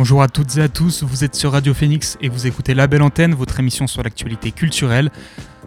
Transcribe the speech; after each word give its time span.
Bonjour 0.00 0.22
à 0.22 0.28
toutes 0.28 0.56
et 0.56 0.62
à 0.62 0.68
tous, 0.70 1.02
vous 1.02 1.24
êtes 1.24 1.34
sur 1.34 1.52
Radio 1.52 1.74
Phoenix 1.74 2.16
et 2.22 2.30
vous 2.30 2.46
écoutez 2.46 2.72
La 2.72 2.86
Belle 2.86 3.02
Antenne, 3.02 3.34
votre 3.34 3.60
émission 3.60 3.86
sur 3.86 4.02
l'actualité 4.02 4.50
culturelle. 4.50 5.10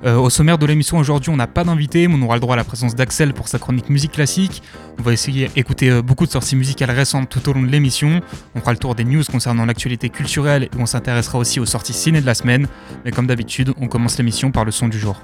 Euh, 0.06 0.16
au 0.16 0.32
sommaire 0.32 0.58
de 0.58 0.66
l'émission 0.66 0.98
aujourd'hui, 0.98 1.30
on 1.30 1.36
n'a 1.36 1.46
pas 1.46 1.64
d'invité, 1.64 2.08
mais 2.08 2.16
on 2.18 2.22
aura 2.24 2.38
le 2.38 2.40
droit 2.40 2.56
à 2.56 2.58
la 2.58 2.64
présence 2.64 2.96
d'Axel 2.96 3.36
pour 3.36 3.48
sa 3.48 3.60
chronique 3.60 3.92
musique 3.92 4.14
classique. 4.14 4.64
On 4.98 5.04
va 5.04 5.14
essayer 5.14 5.50
d'écouter 5.50 5.92
euh, 5.92 6.02
beaucoup 6.02 6.26
de 6.26 6.32
sorties 6.32 6.56
musicales 6.56 6.90
récentes 6.90 7.30
tout 7.30 7.48
au 7.48 7.54
long 7.54 7.62
de 7.62 7.68
l'émission. 7.68 8.22
On 8.56 8.60
fera 8.60 8.72
le 8.72 8.80
tour 8.80 8.96
des 8.96 9.04
news 9.04 9.22
concernant 9.32 9.66
l'actualité 9.66 10.10
culturelle 10.10 10.64
et 10.64 10.70
on 10.80 10.88
s'intéressera 10.88 11.38
aussi 11.38 11.60
aux 11.60 11.68
sorties 11.68 11.94
ciné 11.94 12.20
de 12.20 12.26
la 12.26 12.34
semaine. 12.34 12.66
Mais 13.06 13.12
comme 13.12 13.28
d'habitude, 13.28 13.72
on 13.80 13.88
commence 13.88 14.18
l'émission 14.18 14.50
par 14.50 14.66
le 14.66 14.72
son 14.72 14.88
du 14.88 14.98
jour. 14.98 15.22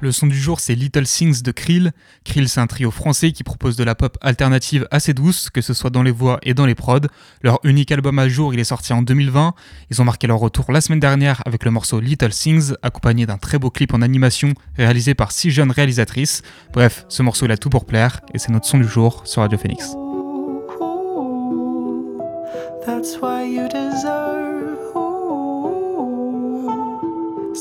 Le 0.00 0.12
son 0.12 0.28
du 0.28 0.38
jour, 0.38 0.60
c'est 0.60 0.76
Little 0.76 1.04
Things 1.04 1.42
de 1.42 1.50
Krill. 1.50 1.92
Krill, 2.24 2.48
c'est 2.48 2.60
un 2.60 2.68
trio 2.68 2.92
français 2.92 3.32
qui 3.32 3.42
propose 3.42 3.76
de 3.76 3.82
la 3.82 3.96
pop 3.96 4.16
alternative 4.20 4.86
assez 4.92 5.12
douce, 5.12 5.50
que 5.50 5.60
ce 5.60 5.74
soit 5.74 5.90
dans 5.90 6.04
les 6.04 6.12
voix 6.12 6.38
et 6.42 6.54
dans 6.54 6.66
les 6.66 6.76
prods. 6.76 7.00
Leur 7.42 7.58
unique 7.64 7.90
album 7.90 8.18
à 8.20 8.28
jour, 8.28 8.54
il 8.54 8.60
est 8.60 8.64
sorti 8.64 8.92
en 8.92 9.02
2020. 9.02 9.54
Ils 9.90 10.00
ont 10.00 10.04
marqué 10.04 10.28
leur 10.28 10.38
retour 10.38 10.70
la 10.70 10.80
semaine 10.80 11.00
dernière 11.00 11.42
avec 11.46 11.64
le 11.64 11.72
morceau 11.72 11.98
Little 11.98 12.30
Things, 12.30 12.74
accompagné 12.82 13.26
d'un 13.26 13.38
très 13.38 13.58
beau 13.58 13.70
clip 13.70 13.92
en 13.92 14.00
animation 14.02 14.54
réalisé 14.76 15.14
par 15.14 15.32
six 15.32 15.50
jeunes 15.50 15.72
réalisatrices. 15.72 16.42
Bref, 16.72 17.04
ce 17.08 17.24
morceau, 17.24 17.46
il 17.46 17.52
a 17.52 17.56
tout 17.56 17.70
pour 17.70 17.84
plaire, 17.84 18.20
et 18.32 18.38
c'est 18.38 18.52
notre 18.52 18.66
son 18.66 18.78
du 18.78 18.88
jour 18.88 19.22
sur 19.26 19.42
Radio 19.42 19.58
Phoenix. 19.58 19.94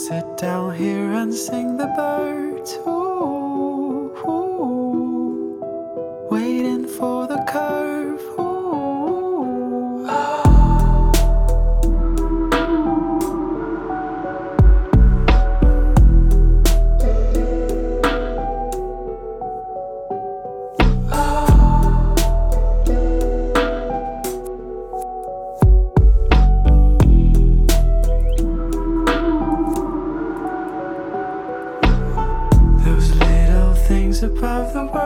Sit 0.06 0.38
down 0.38 0.76
here 0.76 1.12
and 1.14 1.34
sing 1.34 1.76
the 1.76 1.88
birds. 1.98 2.78
Ooh, 2.86 4.14
ooh, 4.30 5.58
waiting 6.30 6.86
for 6.86 7.26
the 7.26 7.44
curve. 7.50 8.16
Above 34.28 34.73
the 34.73 34.97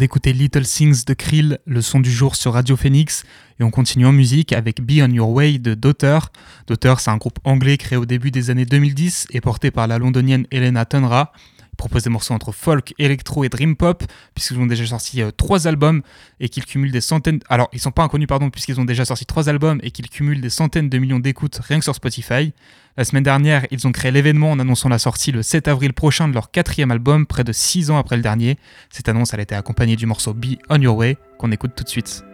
d'écouter 0.00 0.32
Little 0.32 0.64
Things 0.64 1.04
de 1.04 1.12
Krill, 1.12 1.58
le 1.66 1.82
son 1.82 2.00
du 2.00 2.10
jour 2.10 2.34
sur 2.34 2.54
Radio 2.54 2.74
Phoenix, 2.74 3.24
et 3.60 3.64
on 3.64 3.70
continue 3.70 4.06
en 4.06 4.12
musique 4.12 4.54
avec 4.54 4.80
Be 4.80 5.02
On 5.02 5.10
Your 5.10 5.28
Way 5.28 5.58
de 5.58 5.74
Daughter. 5.74 6.18
Daughter, 6.66 6.94
c'est 7.00 7.10
un 7.10 7.18
groupe 7.18 7.38
anglais 7.44 7.76
créé 7.76 7.98
au 7.98 8.06
début 8.06 8.30
des 8.30 8.48
années 8.48 8.64
2010 8.64 9.26
et 9.32 9.42
porté 9.42 9.70
par 9.70 9.86
la 9.86 9.98
londonienne 9.98 10.46
Helena 10.50 10.86
Tunra. 10.86 11.34
Ils 11.74 11.76
proposent 11.76 12.04
des 12.04 12.10
morceaux 12.10 12.32
entre 12.32 12.50
folk, 12.50 12.94
électro 12.98 13.44
et 13.44 13.50
dream 13.50 13.76
pop, 13.76 14.02
puisqu'ils 14.34 14.58
ont 14.58 14.64
déjà 14.64 14.86
sorti 14.86 15.20
euh, 15.20 15.32
trois 15.32 15.66
albums 15.66 16.00
et 16.40 16.48
qu'ils 16.48 16.64
cumulent 16.64 16.92
des 16.92 17.02
centaines. 17.02 17.40
Alors, 17.50 17.68
ils 17.74 17.80
sont 17.80 17.90
pas 17.90 18.02
inconnus, 18.02 18.26
pardon, 18.26 18.48
puisqu'ils 18.48 18.80
ont 18.80 18.86
déjà 18.86 19.04
sorti 19.04 19.26
trois 19.26 19.50
albums 19.50 19.80
et 19.82 19.90
qu'ils 19.90 20.08
cumulent 20.08 20.40
des 20.40 20.48
centaines 20.48 20.88
de 20.88 20.96
millions 20.96 21.20
d'écoutes 21.20 21.60
rien 21.62 21.78
que 21.78 21.84
sur 21.84 21.94
Spotify. 21.94 22.54
La 22.96 23.04
semaine 23.04 23.22
dernière, 23.22 23.66
ils 23.70 23.86
ont 23.86 23.92
créé 23.92 24.10
l'événement 24.10 24.50
en 24.50 24.58
annonçant 24.58 24.88
la 24.88 24.98
sortie 24.98 25.32
le 25.32 25.42
7 25.42 25.68
avril 25.68 25.92
prochain 25.92 26.28
de 26.28 26.34
leur 26.34 26.50
quatrième 26.50 26.90
album, 26.90 27.26
près 27.26 27.44
de 27.44 27.52
six 27.52 27.90
ans 27.90 27.98
après 27.98 28.16
le 28.16 28.22
dernier. 28.22 28.58
Cette 28.90 29.08
annonce, 29.08 29.32
elle 29.32 29.40
a 29.40 29.44
été 29.44 29.54
accompagnée 29.54 29.96
du 29.96 30.06
morceau 30.06 30.34
Be 30.34 30.56
On 30.68 30.80
Your 30.80 30.96
Way, 30.96 31.16
qu'on 31.38 31.52
écoute 31.52 31.72
tout 31.76 31.84
de 31.84 31.88
suite. 31.88 32.24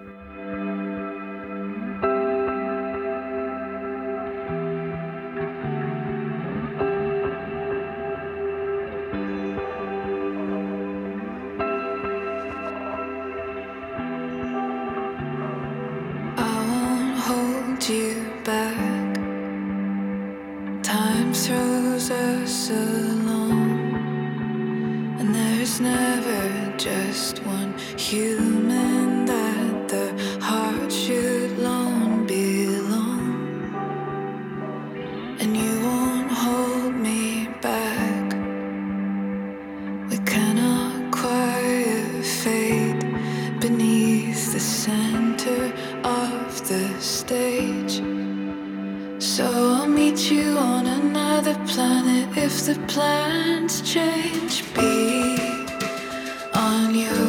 just 26.77 27.39
one 27.45 27.73
human 27.97 29.25
that 29.25 29.89
the 29.89 30.07
heart 30.41 30.93
should 30.93 31.59
long 31.59 32.27
belong. 32.27 33.35
And 35.41 35.57
you 35.57 35.81
won't 35.87 36.31
hold 36.31 36.95
me 36.95 37.49
back. 37.61 38.33
We 40.11 40.19
cannot 40.33 41.11
quiet 41.11 42.25
fade 42.25 43.01
beneath 43.61 44.53
the 44.53 44.61
center 44.61 45.73
of 46.05 46.69
the 46.69 46.85
stage. 47.01 48.03
So 49.19 49.45
I'll 49.45 49.89
meet 49.89 50.31
you 50.31 50.59
on 50.59 50.87
another 50.87 51.55
planet 51.67 52.37
if 52.37 52.67
the 52.67 52.75
plans 52.87 53.81
change. 53.83 54.63
Be 54.75 55.46
de 57.05 57.26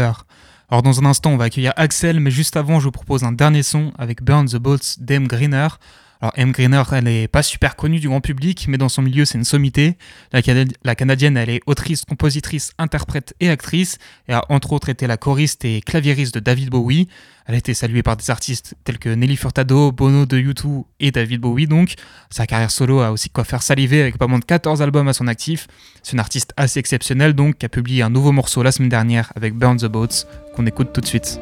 Alors 0.00 0.82
dans 0.82 1.00
un 1.00 1.04
instant, 1.04 1.30
on 1.30 1.36
va 1.36 1.44
accueillir 1.44 1.72
Axel, 1.76 2.20
mais 2.20 2.30
juste 2.30 2.56
avant, 2.56 2.80
je 2.80 2.84
vous 2.84 2.90
propose 2.90 3.22
un 3.24 3.32
dernier 3.32 3.62
son 3.62 3.92
avec 3.98 4.22
Burn 4.22 4.46
the 4.46 4.56
Boats 4.56 4.96
d'Em 4.98 5.28
Greener. 5.28 5.68
Alors 6.24 6.32
M. 6.38 6.52
Greener, 6.52 6.82
elle 6.90 7.04
n'est 7.04 7.28
pas 7.28 7.42
super 7.42 7.76
connue 7.76 8.00
du 8.00 8.08
grand 8.08 8.22
public, 8.22 8.64
mais 8.66 8.78
dans 8.78 8.88
son 8.88 9.02
milieu, 9.02 9.26
c'est 9.26 9.36
une 9.36 9.44
sommité. 9.44 9.98
La, 10.32 10.94
Canadienne, 10.94 11.36
elle 11.36 11.50
est 11.50 11.60
autrice, 11.66 12.06
compositrice, 12.06 12.72
interprète 12.78 13.34
et 13.40 13.50
actrice, 13.50 13.98
et 14.26 14.32
a 14.32 14.42
entre 14.48 14.72
autres 14.72 14.88
été 14.88 15.06
la 15.06 15.18
choriste 15.18 15.66
et 15.66 15.82
claviériste 15.82 16.34
de 16.34 16.40
David 16.40 16.70
Bowie. 16.70 17.08
Elle 17.44 17.56
a 17.56 17.58
été 17.58 17.74
saluée 17.74 18.02
par 18.02 18.16
des 18.16 18.30
artistes 18.30 18.74
tels 18.84 18.98
que 18.98 19.10
Nelly 19.10 19.36
Furtado, 19.36 19.92
Bono 19.92 20.24
de 20.24 20.38
U2 20.38 20.84
et 20.98 21.10
David 21.10 21.42
Bowie 21.42 21.66
donc. 21.66 21.92
Sa 22.30 22.46
carrière 22.46 22.70
solo 22.70 23.00
a 23.00 23.12
aussi 23.12 23.28
quoi 23.28 23.44
faire 23.44 23.62
saliver 23.62 24.00
avec 24.00 24.16
pas 24.16 24.26
moins 24.26 24.38
de 24.38 24.46
14 24.46 24.80
albums 24.80 25.08
à 25.08 25.12
son 25.12 25.28
actif. 25.28 25.66
C'est 26.02 26.12
une 26.12 26.20
artiste 26.20 26.54
assez 26.56 26.80
exceptionnelle 26.80 27.34
donc 27.34 27.58
qui 27.58 27.66
a 27.66 27.68
publié 27.68 28.00
un 28.00 28.08
nouveau 28.08 28.32
morceau 28.32 28.62
la 28.62 28.72
semaine 28.72 28.88
dernière 28.88 29.30
avec 29.36 29.52
Burn 29.52 29.76
the 29.76 29.88
Boats 29.88 30.24
qu'on 30.56 30.64
écoute 30.64 30.94
tout 30.94 31.02
de 31.02 31.06
suite. 31.06 31.38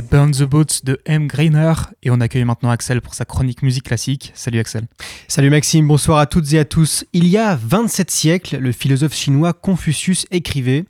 Burn 0.00 0.32
the 0.32 0.42
Boats 0.42 0.82
de 0.84 1.00
M. 1.06 1.26
Greiner 1.26 1.72
et 2.02 2.10
on 2.10 2.20
accueille 2.20 2.44
maintenant 2.44 2.70
Axel 2.70 3.00
pour 3.00 3.14
sa 3.14 3.24
chronique 3.24 3.62
musique 3.62 3.84
classique. 3.84 4.32
Salut 4.34 4.58
Axel. 4.58 4.86
Salut 5.28 5.50
Maxime, 5.50 5.86
bonsoir 5.86 6.18
à 6.18 6.26
toutes 6.26 6.52
et 6.52 6.58
à 6.58 6.64
tous. 6.64 7.04
Il 7.12 7.26
y 7.26 7.36
a 7.36 7.56
27 7.56 8.10
siècles, 8.10 8.58
le 8.58 8.72
philosophe 8.72 9.14
chinois 9.14 9.52
Confucius 9.52 10.26
écrivait 10.30 10.84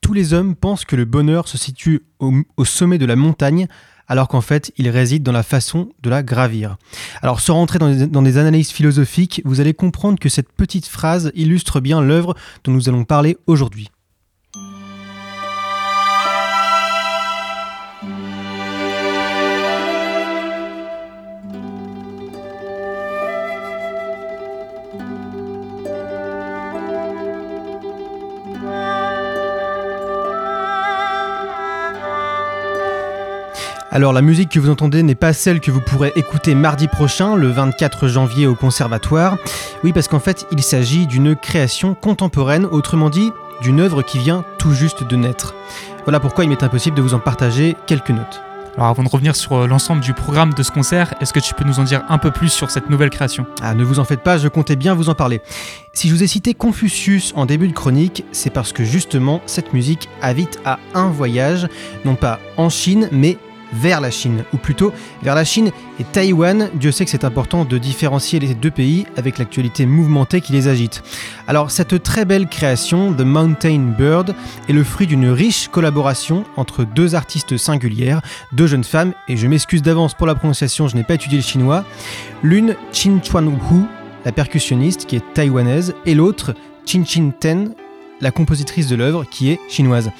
Tous 0.00 0.12
les 0.12 0.32
hommes 0.32 0.54
pensent 0.54 0.84
que 0.84 0.96
le 0.96 1.04
bonheur 1.04 1.48
se 1.48 1.58
situe 1.58 2.02
au, 2.18 2.64
sommet 2.64 2.98
de 2.98 3.06
la 3.06 3.16
montagne 3.16 3.66
alors 4.08 4.28
qu'en 4.28 4.40
fait 4.40 4.72
il 4.76 4.88
réside 4.88 5.22
dans 5.22 5.32
la 5.32 5.42
façon 5.42 5.90
de 6.02 6.10
la 6.10 6.22
gravir. 6.22 6.76
Alors 7.22 7.40
sans 7.40 7.54
rentrer 7.54 7.78
dans 7.78 8.06
dans 8.06 8.22
des, 8.22 8.38
analyses 8.38 8.70
philosophiques, 8.70 9.42
vous 9.44 9.60
allez 9.60 9.74
comprendre 9.74 10.18
que 10.18 10.28
cette 10.28 10.52
petite 10.52 10.86
phrase 10.86 11.32
illustre 11.34 11.80
bien 11.80 12.00
l'œuvre 12.00 12.34
dont 12.64 12.72
nous 12.72 12.88
allons 12.88 13.04
parler 13.04 13.36
aujourd'hui. 13.46 13.90
Alors 33.96 34.12
la 34.12 34.20
musique 34.20 34.50
que 34.50 34.60
vous 34.60 34.68
entendez 34.68 35.02
n'est 35.02 35.14
pas 35.14 35.32
celle 35.32 35.58
que 35.58 35.70
vous 35.70 35.80
pourrez 35.80 36.12
écouter 36.16 36.54
mardi 36.54 36.86
prochain, 36.86 37.34
le 37.34 37.48
24 37.48 38.08
janvier 38.08 38.46
au 38.46 38.54
conservatoire. 38.54 39.38
Oui 39.84 39.94
parce 39.94 40.06
qu'en 40.06 40.20
fait 40.20 40.46
il 40.52 40.62
s'agit 40.62 41.06
d'une 41.06 41.34
création 41.34 41.94
contemporaine, 41.94 42.66
autrement 42.66 43.08
dit 43.08 43.32
d'une 43.62 43.80
œuvre 43.80 44.02
qui 44.02 44.18
vient 44.18 44.44
tout 44.58 44.74
juste 44.74 45.02
de 45.02 45.16
naître. 45.16 45.54
Voilà 46.04 46.20
pourquoi 46.20 46.44
il 46.44 46.50
m'est 46.50 46.62
impossible 46.62 46.94
de 46.94 47.00
vous 47.00 47.14
en 47.14 47.20
partager 47.20 47.74
quelques 47.86 48.10
notes. 48.10 48.42
Alors 48.76 48.88
avant 48.88 49.02
de 49.02 49.08
revenir 49.08 49.34
sur 49.34 49.54
euh, 49.54 49.66
l'ensemble 49.66 50.02
du 50.02 50.12
programme 50.12 50.52
de 50.52 50.62
ce 50.62 50.70
concert, 50.70 51.14
est-ce 51.22 51.32
que 51.32 51.40
tu 51.40 51.54
peux 51.54 51.64
nous 51.64 51.80
en 51.80 51.84
dire 51.84 52.02
un 52.10 52.18
peu 52.18 52.30
plus 52.30 52.50
sur 52.50 52.70
cette 52.70 52.90
nouvelle 52.90 53.08
création? 53.08 53.46
Ah 53.62 53.72
ne 53.72 53.82
vous 53.82 53.98
en 53.98 54.04
faites 54.04 54.20
pas, 54.20 54.36
je 54.36 54.48
comptais 54.48 54.76
bien 54.76 54.92
vous 54.92 55.08
en 55.08 55.14
parler. 55.14 55.40
Si 55.94 56.10
je 56.10 56.14
vous 56.14 56.22
ai 56.22 56.26
cité 56.26 56.52
Confucius 56.52 57.32
en 57.34 57.46
début 57.46 57.68
de 57.68 57.72
chronique, 57.72 58.26
c'est 58.32 58.50
parce 58.50 58.74
que 58.74 58.84
justement 58.84 59.40
cette 59.46 59.72
musique 59.72 60.10
invite 60.20 60.60
à 60.66 60.78
un 60.92 61.08
voyage, 61.08 61.68
non 62.04 62.16
pas 62.16 62.38
en 62.58 62.68
Chine, 62.68 63.08
mais 63.10 63.38
vers 63.72 64.00
la 64.00 64.10
Chine, 64.10 64.44
ou 64.52 64.56
plutôt 64.56 64.92
vers 65.22 65.34
la 65.34 65.44
Chine 65.44 65.70
et 66.00 66.04
Taïwan. 66.04 66.70
Dieu 66.74 66.92
sait 66.92 67.04
que 67.04 67.10
c'est 67.10 67.24
important 67.24 67.64
de 67.64 67.78
différencier 67.78 68.38
les 68.38 68.54
deux 68.54 68.70
pays 68.70 69.06
avec 69.16 69.38
l'actualité 69.38 69.86
mouvementée 69.86 70.40
qui 70.40 70.52
les 70.52 70.68
agite. 70.68 71.02
Alors 71.46 71.70
cette 71.70 72.02
très 72.02 72.24
belle 72.24 72.48
création, 72.48 73.12
The 73.12 73.22
Mountain 73.22 73.94
Bird, 73.98 74.34
est 74.68 74.72
le 74.72 74.84
fruit 74.84 75.06
d'une 75.06 75.28
riche 75.28 75.68
collaboration 75.68 76.44
entre 76.56 76.84
deux 76.84 77.14
artistes 77.14 77.56
singulières, 77.56 78.20
deux 78.52 78.66
jeunes 78.66 78.84
femmes, 78.84 79.12
et 79.28 79.36
je 79.36 79.46
m'excuse 79.46 79.82
d'avance 79.82 80.14
pour 80.14 80.26
la 80.26 80.34
prononciation, 80.34 80.88
je 80.88 80.96
n'ai 80.96 81.04
pas 81.04 81.14
étudié 81.14 81.38
le 81.38 81.44
chinois. 81.44 81.84
L'une, 82.42 82.76
Chin 82.92 83.20
Chuan 83.22 83.48
Hu, 83.48 83.82
la 84.24 84.32
percussionniste 84.32 85.06
qui 85.06 85.16
est 85.16 85.34
taïwanaise, 85.34 85.94
et 86.04 86.14
l'autre, 86.14 86.54
Chin 86.84 87.04
Chin 87.04 87.30
Ten, 87.38 87.74
la 88.20 88.30
compositrice 88.30 88.88
de 88.88 88.96
l'œuvre 88.96 89.24
qui 89.24 89.50
est 89.50 89.60
chinoise. 89.68 90.10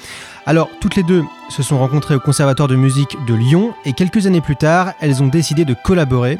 Alors, 0.47 0.69
toutes 0.79 0.95
les 0.95 1.03
deux 1.03 1.25
se 1.49 1.61
sont 1.61 1.77
rencontrées 1.77 2.15
au 2.15 2.21
Conservatoire 2.21 2.69
de 2.69 2.77
musique 2.77 3.17
de 3.27 3.33
Lyon 3.33 3.73
et 3.83 3.91
quelques 3.91 4.27
années 4.27 4.39
plus 4.39 4.55
tard, 4.55 4.93
elles 5.01 5.21
ont 5.21 5.27
décidé 5.27 5.65
de 5.65 5.73
collaborer 5.73 6.37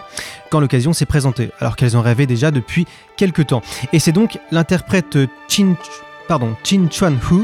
quand 0.49 0.61
l'occasion 0.61 0.93
s'est 0.93 1.05
présentée, 1.05 1.51
alors 1.59 1.75
qu'elles 1.75 1.97
en 1.97 2.01
rêvaient 2.01 2.25
déjà 2.25 2.49
depuis 2.49 2.87
quelques 3.17 3.47
temps. 3.47 3.61
Et 3.91 3.99
c'est 3.99 4.13
donc 4.13 4.39
l'interprète 4.49 5.17
Chin, 5.49 5.75
Chin 6.63 6.87
Chuan 6.89 7.17
Hu 7.29 7.43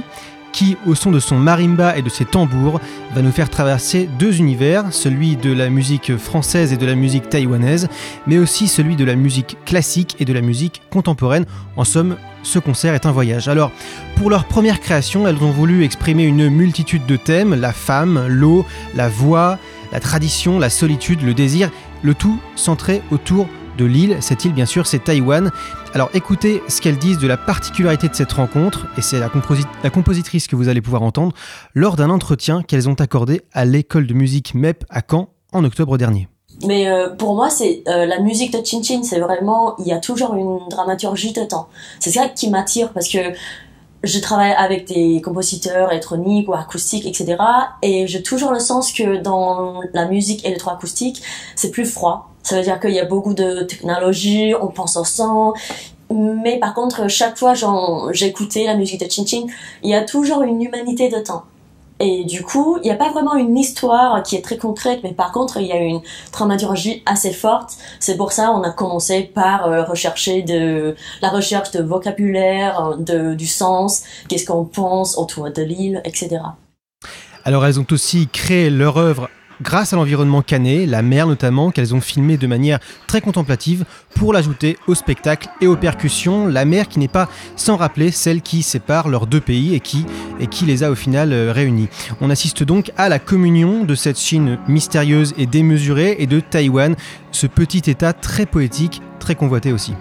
qui, 0.54 0.78
au 0.86 0.96
son 0.96 1.12
de 1.12 1.20
son 1.20 1.38
marimba 1.38 1.98
et 1.98 2.02
de 2.02 2.10
ses 2.10 2.24
tambours, 2.24 2.80
va 3.14 3.22
nous 3.22 3.32
faire 3.32 3.50
traverser 3.50 4.08
deux 4.18 4.38
univers, 4.38 4.94
celui 4.94 5.36
de 5.36 5.52
la 5.52 5.70
musique 5.70 6.16
française 6.16 6.72
et 6.72 6.78
de 6.78 6.86
la 6.86 6.96
musique 6.96 7.28
taïwanaise, 7.28 7.90
mais 8.28 8.38
aussi 8.38 8.70
celui 8.70 8.96
de 8.96 9.04
la 9.04 9.16
musique 9.16 9.58
classique 9.66 10.16
et 10.20 10.26
de 10.26 10.32
la 10.32 10.42
musique 10.42 10.82
contemporaine. 10.90 11.46
En 11.76 11.84
somme, 11.84 12.16
ce 12.44 12.60
concert 12.60 12.94
est 12.94 13.06
un 13.06 13.12
voyage. 13.12 13.50
Alors, 13.50 13.72
pour 14.16 14.30
leur 14.30 14.46
première 14.46 14.80
création, 14.80 15.28
elles 15.28 15.44
ont 15.44 15.52
voulu 15.52 15.84
exprimer 15.84 16.24
une 16.24 16.50
multitude 16.50 17.06
de 17.06 17.18
thèmes, 17.18 17.56
la 17.56 17.74
femme, 17.74 18.28
l'eau, 18.28 18.66
la 18.96 19.10
voix, 19.10 19.58
la 19.92 20.00
tradition, 20.00 20.60
la 20.60 20.70
solitude, 20.70 21.22
le 21.24 21.34
désir, 21.34 21.70
le 22.04 22.14
tout 22.14 22.40
centré 22.56 23.02
autour 23.12 23.48
l'île. 23.80 24.18
Cette 24.22 24.46
île, 24.46 24.54
bien 24.54 24.66
sûr, 24.66 24.88
c'est 24.88 25.04
Taïwan. 25.04 25.52
Alors 25.94 26.10
écoutez 26.14 26.62
ce 26.68 26.82
qu'elles 26.82 26.98
disent 26.98 27.20
de 27.20 27.28
la 27.28 27.38
particularité 27.38 28.08
de 28.08 28.16
cette 28.16 28.32
rencontre, 28.32 28.88
et 28.98 29.02
c'est 29.02 29.20
la, 29.20 29.30
la, 29.84 29.90
compositrice 29.90 30.48
que 30.48 30.56
vous 30.56 30.70
allez 30.70 30.82
pouvoir 30.82 31.04
entendre, 31.04 31.34
lors 31.74 31.96
d'un 31.96 32.10
entretien 32.10 32.64
qu'elles 32.64 32.90
ont 32.90 32.96
accordé 32.96 33.42
à 33.52 33.66
l'école 33.66 34.08
de 34.08 34.14
musique 34.14 34.56
MEP 34.56 34.84
à 34.90 35.02
Caen 35.08 35.30
en 35.52 35.64
octobre 35.64 35.98
dernier. 35.98 36.28
Mais 36.66 36.88
euh, 36.88 37.10
pour 37.10 37.36
moi, 37.36 37.50
c'est 37.50 37.84
euh, 37.88 38.06
la 38.06 38.20
musique 38.20 38.54
de 38.54 38.64
Chin 38.66 38.82
Chin, 38.84 39.04
c'est 39.04 39.20
vraiment, 39.20 39.76
il 39.80 39.88
y 39.88 39.92
a 39.92 40.00
toujours 40.00 40.34
une 40.36 40.60
dramaturgie 40.70 41.34
de 41.34 41.44
temps. 41.44 41.68
C'est 42.00 42.12
ça 42.12 42.30
qui 42.30 42.50
m'attire 42.50 42.92
parce 42.94 43.10
que 43.10 43.20
je 44.04 44.20
travaille 44.20 44.52
avec 44.52 44.86
des 44.86 45.22
compositeurs 45.22 45.92
électroniques 45.92 46.50
ou 46.50 46.54
acoustiques, 46.54 47.06
etc. 47.06 47.38
Et 47.82 48.06
j'ai 48.08 48.22
toujours 48.22 48.52
le 48.52 48.60
sens 48.60 48.92
que 48.92 49.18
dans 49.18 49.82
la 49.94 50.06
musique 50.06 50.46
électroacoustique, 50.46 51.22
c'est 51.56 51.72
plus 51.72 51.86
froid. 51.86 52.33
Ça 52.44 52.58
veut 52.58 52.64
dire 52.64 52.80
qu'il 52.80 52.92
y 52.92 53.00
a 53.00 53.06
beaucoup 53.06 53.34
de 53.34 53.64
technologie, 53.64 54.54
on 54.62 54.68
pense 54.68 54.98
au 54.98 55.06
son. 55.06 55.54
Mais 56.12 56.60
par 56.60 56.74
contre, 56.74 57.10
chaque 57.10 57.38
fois 57.38 57.54
j'écoutais 58.12 58.66
la 58.66 58.76
musique 58.76 59.04
de 59.04 59.10
Chin 59.10 59.26
Chin, 59.26 59.48
il 59.82 59.90
y 59.90 59.96
a 59.96 60.04
toujours 60.04 60.44
une 60.44 60.62
humanité 60.62 61.10
de 61.10 61.20
temps. 61.20 61.46
Et 62.00 62.26
du 62.26 62.44
coup, 62.44 62.78
il 62.82 62.86
n'y 62.86 62.92
a 62.92 62.96
pas 62.96 63.12
vraiment 63.12 63.36
une 63.36 63.58
histoire 63.58 64.22
qui 64.24 64.36
est 64.36 64.42
très 64.42 64.58
concrète, 64.58 65.00
mais 65.04 65.14
par 65.14 65.32
contre, 65.32 65.58
il 65.58 65.68
y 65.68 65.72
a 65.72 65.78
une 65.78 66.02
dramaturgie 66.34 67.02
assez 67.06 67.32
forte. 67.32 67.78
C'est 68.00 68.18
pour 68.18 68.32
ça 68.34 68.52
on 68.52 68.62
a 68.64 68.72
commencé 68.72 69.24
par 69.24 69.68
euh, 69.68 69.84
rechercher 69.84 70.44
la 71.22 71.30
recherche 71.30 71.72
de 71.72 71.82
vocabulaire, 71.82 72.98
de, 72.98 73.36
du 73.36 73.48
sens, 73.48 74.04
qu'est-ce 74.28 74.46
qu'on 74.46 74.66
pense 74.66 75.18
autour 75.18 75.50
de 75.50 75.62
l'île, 75.62 76.02
etc. 76.04 76.42
Alors 77.46 77.66
elles 77.66 77.80
ont 77.80 77.88
aussi 77.92 78.28
créé 78.28 78.70
leur 78.70 78.98
œuvre 78.98 79.30
grâce 79.62 79.94
à 79.94 79.96
l'environnement 79.96 80.42
canet, 80.42 80.88
la 80.88 81.02
mer 81.02 81.28
notamment, 81.28 81.72
qu'elles 81.72 81.96
ont 81.96 82.02
filmé 82.02 82.38
de 82.38 82.48
manière 82.48 82.80
très 83.08 83.22
contemplative 83.22 83.86
pour 84.16 84.34
l'ajouter 84.34 84.78
au 84.88 84.96
spectacle 84.96 85.50
et 85.62 85.68
aux 85.68 85.76
percussions. 85.76 86.48
La 86.48 86.66
mer 86.66 86.88
qui 86.88 87.00
n'est 87.00 87.08
pas 87.08 87.30
sans 87.56 87.78
rappeler 87.78 88.12
celle 88.12 88.42
qui 88.42 88.64
sépare 88.64 89.10
leurs 89.10 89.28
deux 89.28 89.42
pays 89.42 89.76
et 89.76 89.80
qui, 89.80 90.06
les 90.66 90.84
a 90.84 90.92
au 90.92 90.96
final 90.96 91.34
euh, 91.34 91.52
réunis. 91.52 91.90
On 92.22 92.30
assiste 92.30 92.64
donc 92.64 92.92
à 92.98 93.10
la 93.10 93.20
communion 93.20 93.84
de 93.84 93.96
cette 93.96 94.20
Chine 94.20 94.58
mystérieuse 94.68 95.34
et 95.38 95.46
démesurée 95.46 96.16
et 96.20 96.28
de 96.28 96.40
Taïwan, 96.40 96.96
ce 97.32 97.48
petit 97.48 97.90
état 97.90 98.14
très 98.14 98.46
poétique, 98.46 99.02
très 99.20 99.36
convoité 99.36 99.74
aussi. 99.74 99.94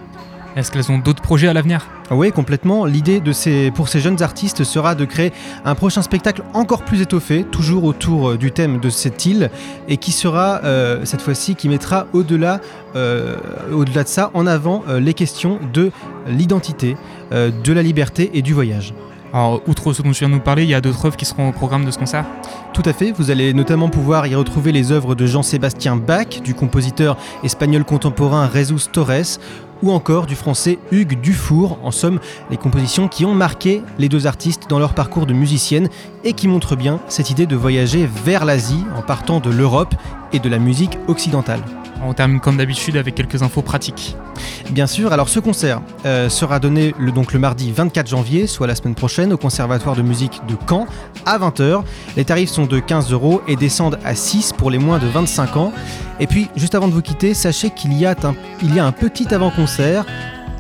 Est-ce 0.55 0.71
qu'elles 0.71 0.93
ont 0.93 0.99
d'autres 0.99 1.23
projets 1.23 1.49
à 1.49 1.55
l'avenir? 1.55 1.87
Oui, 2.11 2.31
complètement. 2.31 2.85
L'idée 2.85 3.21
de 3.21 3.33
ces, 3.33 3.71
pour 3.71 3.89
ces 3.89 4.01
jeunes 4.01 4.23
artistes 4.23 4.65
sera 4.65 4.95
de 4.95 5.07
créer 5.07 5.33
un 5.65 5.75
prochain 5.75 6.03
spectacle 6.03 6.43
encore 6.53 6.85
plus 6.85 7.01
étoffé, 7.01 7.45
toujours 7.45 7.85
autour 7.85 8.31
euh, 8.33 8.37
du 8.37 8.53
thème 8.53 8.79
de 8.79 8.91
cette 8.91 9.25
île, 9.25 9.51
et 9.89 9.97
qui 9.97 10.13
sera 10.13 10.61
euh, 10.65 11.05
cette 11.05 11.23
fois-ci 11.23 11.55
qui 11.55 11.71
mettra 11.71 12.07
au-delà, 12.13 12.61
euh, 12.97 13.37
au-delà 13.73 14.05
de 14.05 14.09
ça, 14.09 14.31
en 14.35 14.47
avant 14.47 14.85
les 15.01 15.15
questions 15.15 15.59
de 15.73 15.91
l'identité, 16.27 16.97
de 17.31 17.73
la 17.73 17.83
liberté 17.83 18.31
et 18.35 18.43
du 18.43 18.53
voyage. 18.53 18.95
Alors, 19.33 19.63
outre 19.67 19.95
ce 19.95 20.03
dont 20.03 20.11
tu 20.11 20.19
viens 20.19 20.29
de 20.29 20.35
nous 20.35 20.41
parler, 20.41 20.65
il 20.65 20.69
y 20.69 20.75
a 20.75 20.83
d'autres 20.83 21.07
œuvres 21.07 21.17
qui 21.17 21.25
seront 21.25 21.49
au 21.49 21.53
programme 21.53 21.87
de 21.87 21.91
ce 21.91 21.99
concert? 21.99 22.27
Tout 22.75 22.83
à 22.85 22.93
fait, 22.93 23.13
vous 23.13 23.31
allez 23.31 23.55
notamment 23.55 23.89
pouvoir 23.89 24.27
y 24.27 24.35
retrouver 24.35 24.73
les 24.73 24.93
œuvres 24.93 25.15
de 25.15 25.25
Jean-Sébastien 25.25 25.97
Bach, 25.97 26.43
du 26.45 26.53
compositeur 26.53 27.17
espagnol 27.43 27.85
contemporain 27.85 28.51
Jesus 28.53 28.91
Torres, 28.93 29.39
ou 29.83 29.91
encore 29.91 30.27
du 30.27 30.37
français 30.37 30.79
Hugues 30.91 31.21
Dufour, 31.21 31.79
en 31.83 31.91
somme 31.91 32.21
les 32.51 32.57
compositions 32.57 33.09
qui 33.09 33.25
ont 33.25 33.35
marqué 33.35 33.83
les 33.99 34.09
deux 34.09 34.27
artistes 34.27 34.69
dans 34.69 34.79
leur 34.79 34.95
parcours 34.95 35.27
de 35.27 35.35
musicienne 35.35 35.89
et 36.25 36.33
qui 36.33 36.49
montrent 36.49 36.77
bien 36.77 37.01
cette 37.09 37.31
idée 37.31 37.47
de 37.47 37.57
voyager 37.57 38.09
vers 38.25 38.45
l'Asie 38.45 38.85
en 38.97 39.03
partant 39.03 39.41
de 39.41 39.51
l'Europe 39.51 39.95
et 40.33 40.39
de 40.39 40.49
la 40.49 40.59
musique 40.59 40.99
occidentale. 41.09 41.63
On 42.05 42.15
termine 42.15 42.41
comme 42.41 42.57
d'habitude 42.57 42.97
avec 42.97 43.15
quelques 43.15 43.43
infos 43.43 43.63
pratiques. 43.63 44.17
Bien 44.71 44.87
sûr, 44.87 45.13
alors 45.13 45.29
ce 45.29 45.39
concert 45.39 45.81
euh, 46.05 46.29
sera 46.29 46.59
donné 46.59 46.95
le, 46.99 47.13
donc 47.13 47.33
le 47.33 47.39
mardi 47.39 47.71
24 47.71 48.09
janvier, 48.09 48.47
soit 48.47 48.67
la 48.67 48.75
semaine 48.75 48.95
prochaine, 48.95 49.33
au 49.33 49.37
Conservatoire 49.37 49.95
de 49.95 50.03
musique 50.03 50.41
de 50.49 50.57
Caen, 50.69 50.87
à 51.27 51.39
20h. 51.39 51.83
Les 52.17 52.25
tarifs 52.25 52.51
sont 52.51 52.67
de 52.67 52.81
15 52.81 53.13
euros 53.13 53.43
et 53.47 53.57
descendent 53.57 53.99
à 54.05 54.15
6 54.15 54.53
pour 54.57 54.71
les 54.71 54.79
moins 54.79 54.99
de 54.99 55.07
25 55.07 55.57
ans. 55.57 55.73
Et 56.21 56.27
puis, 56.27 56.49
juste 56.57 56.75
avant 56.75 56.89
de 56.89 56.93
vous 56.93 57.03
quitter, 57.03 57.35
sachez 57.35 57.71
qu'il 57.71 57.93
y, 57.93 58.07
a 58.07 58.17
un, 58.23 58.35
y 58.75 58.79
a 58.79 58.85
un 58.85 58.93
petit 58.93 59.33
avant-concert 59.33 60.05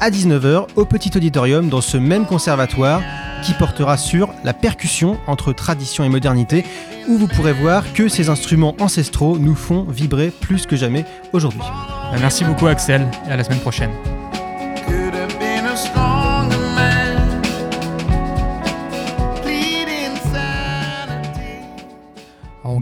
à 0.02 0.10
19h 0.10 0.66
au 0.74 0.84
Petit 0.84 1.16
Auditorium 1.16 1.68
dans 1.68 1.80
ce 1.80 1.96
même 1.96 2.26
conservatoire 2.26 3.02
qui 3.44 3.52
portera 3.52 3.96
sur 3.96 4.34
la 4.42 4.52
percussion 4.52 5.16
entre 5.28 5.52
tradition 5.52 6.02
et 6.02 6.08
modernité, 6.08 6.64
où 7.06 7.16
vous 7.16 7.28
pourrez 7.28 7.52
voir 7.52 7.92
que 7.92 8.08
ces 8.08 8.28
instruments 8.28 8.74
ancestraux 8.80 9.38
nous 9.38 9.54
font 9.54 9.84
vibrer 9.84 10.32
plus 10.32 10.66
que 10.66 10.74
jamais 10.74 11.04
aujourd'hui. 11.32 11.62
Merci 12.20 12.42
beaucoup 12.44 12.66
Axel 12.66 13.06
et 13.28 13.30
à 13.30 13.36
la 13.36 13.44
semaine 13.44 13.60
prochaine. 13.60 13.90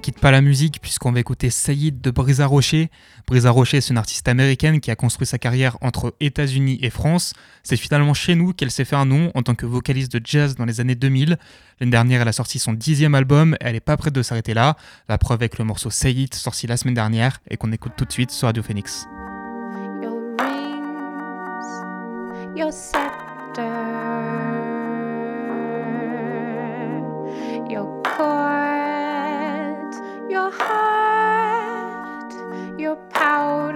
Quitte 0.01 0.19
pas 0.19 0.31
la 0.31 0.41
musique 0.41 0.81
puisqu'on 0.81 1.13
va 1.13 1.21
écouter 1.21 1.51
Saïd 1.51 2.01
de 2.01 2.11
Brisa 2.11 2.47
Rocher. 2.47 2.91
Brisa 3.27 3.51
Rocher, 3.51 3.81
c'est 3.81 3.91
une 3.91 3.99
artiste 3.99 4.27
américaine 4.29 4.81
qui 4.81 4.91
a 4.91 4.97
construit 4.97 5.27
sa 5.27 5.39
carrière 5.39 5.79
entre 5.81 6.15
États-Unis 6.21 6.79
et 6.83 6.91
France. 6.91 7.33
C'est 7.63 7.77
finalement 7.77 8.15
chez 8.15 8.35
nous 8.35 8.53
qu'elle 8.53 8.71
s'est 8.71 8.85
fait 8.85 8.97
un 8.97 9.05
nom 9.05 9.31
en 9.35 9.43
tant 9.43 9.55
que 9.55 9.67
vocaliste 9.67 10.13
de 10.13 10.21
jazz 10.25 10.57
dans 10.57 10.65
les 10.65 10.81
années 10.81 10.95
2000. 10.95 11.39
L'année 11.81 11.91
dernière, 11.91 12.23
elle 12.23 12.29
a 12.29 12.33
sorti 12.33 12.59
son 12.59 12.73
dixième 12.73 13.15
album. 13.15 13.57
Elle 13.61 13.75
n'est 13.75 13.81
pas 13.81 13.97
prête 13.97 14.15
de 14.15 14.23
s'arrêter 14.23 14.55
là. 14.55 14.77
La 15.09 15.19
preuve 15.19 15.39
avec 15.39 15.59
le 15.59 15.65
morceau 15.65 15.91
Saïd 15.91 16.35
sorti 16.35 16.67
la 16.67 16.77
semaine 16.77 16.95
dernière 16.95 17.41
et 17.49 17.57
qu'on 17.57 17.73
écoute 17.73 17.93
tout 17.97 18.05
de 18.05 18.13
suite 18.13 18.31
sur 18.31 18.47
Radio 18.47 18.63
Phoenix. 18.63 19.07
Your 30.31 30.51
heart, 30.53 32.33
your 32.79 32.95
powder. 33.11 33.70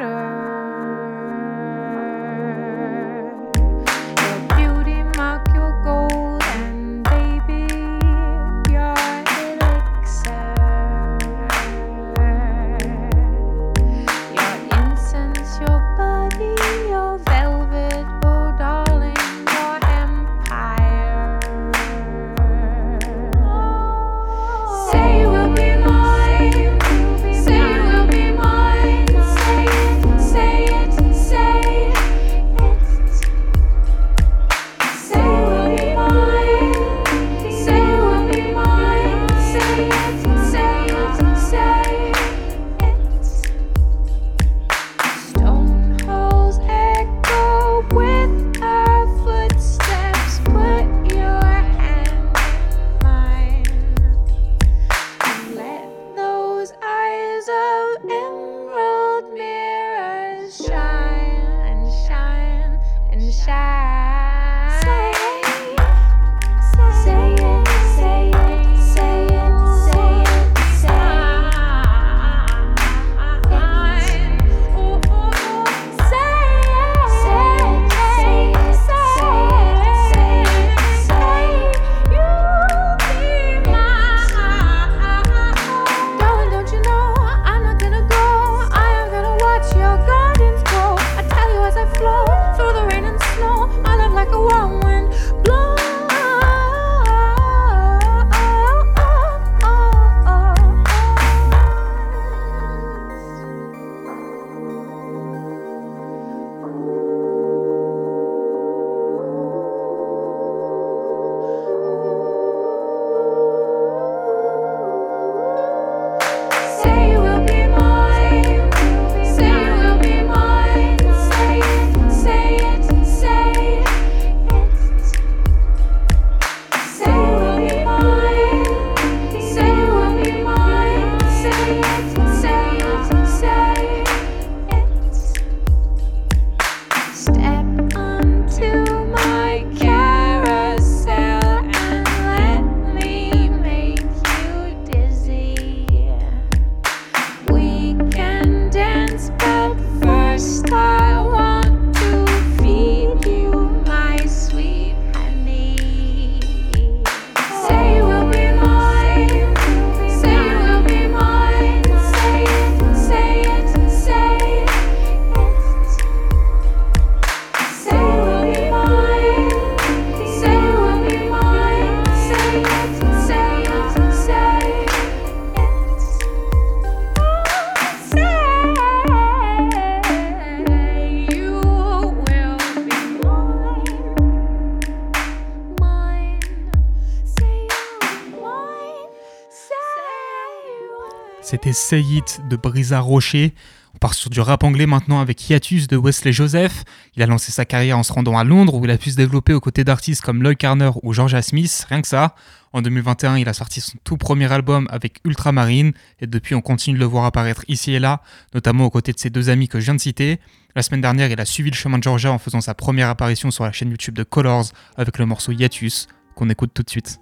Say 191.75 192.01
It 192.01 192.41
de 192.49 192.57
Brisa 192.57 193.01
Rocher. 193.01 193.53
On 193.95 193.99
part 193.99 194.15
sur 194.15 194.31
du 194.31 194.41
rap 194.41 194.65
anglais 194.65 194.87
maintenant 194.87 195.21
avec 195.21 195.49
Hiatus 195.49 195.87
de 195.87 195.97
Wesley 195.97 196.33
Joseph. 196.33 196.85
Il 197.17 197.23
a 197.23 197.27
lancé 197.27 197.53
sa 197.53 197.65
carrière 197.65 197.99
en 197.99 198.03
se 198.03 198.13
rendant 198.13 198.37
à 198.39 198.45
Londres 198.45 198.75
où 198.75 198.85
il 198.85 198.91
a 198.91 198.99
pu 198.99 199.11
se 199.11 199.17
développer 199.17 199.53
aux 199.53 199.61
côtés 199.61 199.85
d'artistes 199.85 200.23
comme 200.23 200.43
Lloyd 200.43 200.57
Carner 200.57 200.91
ou 201.03 201.13
Georgia 201.13 201.43
Smith, 201.43 201.87
rien 201.89 202.01
que 202.01 202.09
ça. 202.09 202.35
En 202.73 202.83
2021, 202.83 203.37
il 203.39 203.49
a 203.49 203.53
sorti 203.53 203.81
son 203.81 203.99
tout 204.03 204.17
premier 204.17 204.51
album 204.53 204.89
avec 204.91 205.21
Ultramarine 205.25 205.93
et 206.21 206.27
depuis 206.27 206.55
on 206.55 206.61
continue 206.61 206.97
de 206.97 207.01
le 207.01 207.07
voir 207.07 207.25
apparaître 207.25 207.65
ici 207.69 207.93
et 207.93 208.01
là, 208.01 208.21
notamment 208.53 208.85
aux 208.85 208.91
côtés 208.91 209.13
de 209.13 209.19
ses 209.19 209.31
deux 209.31 209.49
amis 209.49 209.69
que 209.69 209.79
je 209.79 209.85
viens 209.85 209.95
de 209.95 210.01
citer. 210.01 210.41
La 210.75 210.83
semaine 210.83 211.01
dernière, 211.01 211.31
il 211.31 211.41
a 211.41 211.45
suivi 211.45 211.71
le 211.71 211.77
chemin 211.77 211.99
de 211.99 212.03
Georgia 212.03 212.33
en 212.33 212.39
faisant 212.39 212.61
sa 212.61 212.75
première 212.75 213.09
apparition 213.09 213.51
sur 213.51 213.65
la 213.65 213.71
chaîne 213.71 213.91
YouTube 213.91 214.15
de 214.15 214.25
Colors 214.25 214.67
avec 214.97 215.19
le 215.19 215.27
morceau 215.27 215.53
Hiatus 215.53 216.09
qu'on 216.35 216.51
écoute 216.51 216.73
tout 216.75 216.83
de 216.83 216.91
suite. 216.91 217.21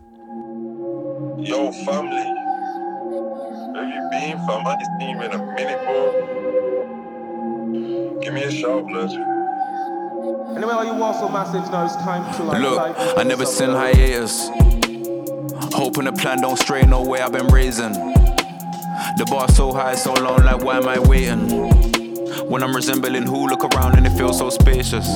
Yo, 1.39 1.71
family. 1.85 2.42
Where 4.13 4.29
you 4.29 4.35
been, 4.35 4.47
fam? 4.47 4.67
I 4.67 4.77
just 4.77 4.91
in 5.01 5.33
a 5.33 5.39
minute, 5.55 5.81
bro. 5.87 6.03
Give 8.21 8.35
me 8.35 8.43
a 8.43 8.51
shout, 8.51 8.87
blood. 8.87 9.11
Anyway, 10.55 10.75
why 10.75 10.85
you 10.85 10.95
walk 10.95 11.17
so 11.17 11.31
massive 11.31 11.71
now? 11.73 11.87
It's 11.87 11.97
time 11.97 12.35
to 12.37 12.43
like. 12.43 12.61
Look, 12.61 12.77
like, 12.77 12.95
I 13.19 13.23
never 13.23 13.47
something 13.47 13.75
send 13.75 14.11
else. 14.13 14.49
hiatus. 14.51 15.75
Hoping 15.75 16.05
the 16.05 16.13
plan 16.13 16.43
don't 16.43 16.59
stray 16.59 16.83
no 16.83 17.03
way 17.03 17.21
I've 17.23 17.33
been 17.33 17.47
raising. 17.47 17.93
The 17.93 19.25
bar 19.31 19.49
so 19.49 19.73
high, 19.73 19.95
so 19.95 20.13
long, 20.13 20.45
like 20.45 20.63
why 20.63 20.77
am 20.77 20.89
I 20.89 20.99
waiting? 20.99 21.49
When 22.51 22.63
I'm 22.63 22.77
resembling 22.77 23.23
who 23.23 23.49
look 23.49 23.65
around 23.65 23.97
and 23.97 24.07
it 24.07 24.11
feels 24.19 24.37
so 24.39 24.51
spacious. 24.51 25.09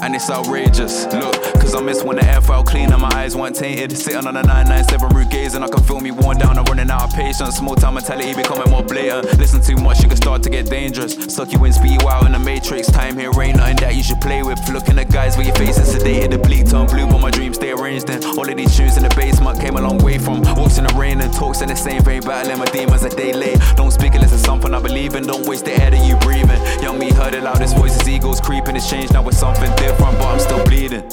And 0.00 0.14
it's 0.14 0.30
outrageous. 0.30 1.04
Look, 1.06 1.34
cause 1.54 1.74
I 1.74 1.80
miss 1.80 2.02
when 2.02 2.16
the 2.16 2.24
air 2.24 2.40
felt 2.40 2.66
clean 2.66 2.92
and 2.92 3.00
my 3.00 3.10
eyes 3.14 3.36
weren't 3.36 3.56
tainted. 3.56 3.96
Sitting 3.96 4.26
on 4.26 4.36
a 4.36 4.42
997 4.42 5.08
route 5.10 5.30
gazing, 5.30 5.62
I 5.62 5.68
can 5.68 5.82
feel 5.82 6.00
me 6.00 6.10
worn 6.10 6.38
down. 6.38 6.58
I'm 6.58 6.64
running 6.64 6.90
out 6.90 7.04
of 7.04 7.12
patience. 7.12 7.56
Small 7.56 7.74
time 7.74 7.94
mentality 7.94 8.34
becoming 8.34 8.70
more 8.70 8.82
blatant. 8.82 9.38
Listen 9.38 9.60
too 9.60 9.76
much, 9.76 10.02
you 10.02 10.08
can 10.08 10.16
start 10.16 10.42
to 10.44 10.50
get 10.50 10.66
dangerous. 10.66 11.14
Suck 11.34 11.52
you 11.52 11.64
in, 11.64 11.72
speed 11.72 12.00
you 12.00 12.08
out 12.08 12.26
in 12.26 12.32
the 12.32 12.38
matrix. 12.38 12.90
Time 12.90 13.18
here 13.18 13.30
ain't 13.40 13.56
nothing 13.56 13.76
that 13.76 13.94
you 13.94 14.02
should 14.02 14.20
play 14.20 14.42
with. 14.42 14.58
Looking 14.68 14.98
at 14.98 15.10
guys 15.10 15.36
where 15.36 15.46
your 15.46 15.56
face 15.56 15.78
is 15.78 15.94
sedated. 15.94 16.30
The 16.30 16.38
bleak 16.38 16.68
turn 16.68 16.86
blue, 16.86 17.06
but 17.06 17.20
my 17.20 17.30
dreams 17.30 17.56
stay 17.56 17.72
arranged 17.72 18.10
in. 18.10 18.24
All 18.24 18.48
of 18.48 18.56
these 18.56 18.76
tunes 18.76 18.96
in 18.96 19.02
the 19.02 19.14
basement 19.14 19.60
came 19.60 19.76
a 19.76 19.80
long 19.80 19.98
way 19.98 20.18
from 20.18 20.42
walks 20.56 20.78
in 20.78 20.84
the 20.84 20.94
rain 20.94 21.20
and 21.20 21.32
talks 21.32 21.60
in 21.60 21.68
the 21.68 21.76
same 21.76 22.02
vein. 22.02 22.22
Battling 22.22 22.58
my 22.58 22.66
demons 22.66 23.02
a 23.04 23.10
day 23.10 23.32
late. 23.32 23.58
Don't 23.76 23.90
speak 23.90 24.14
unless 24.14 24.32
it's 24.32 24.42
something 24.42 24.72
I 24.74 24.80
believe 24.80 25.14
in. 25.14 25.26
Don't 25.26 25.46
waste 25.46 25.64
the 25.64 25.72
air 25.72 25.90
that 25.90 26.04
you 26.06 26.16
breathing. 26.16 26.60
Young 26.82 26.98
me 26.98 27.10
heard 27.10 27.34
it 27.34 27.42
loud, 27.42 27.60
his 27.60 27.72
voice, 27.72 27.94
his 27.98 28.08
ego's 28.08 28.40
creeping. 28.40 28.76
It's 28.76 28.88
changed 28.88 29.12
now 29.12 29.22
with 29.22 29.36
something 29.36 29.67
different, 29.76 30.18
but 30.18 30.26
I'm 30.26 30.40
still 30.40 30.64
bleeding. 30.64 31.06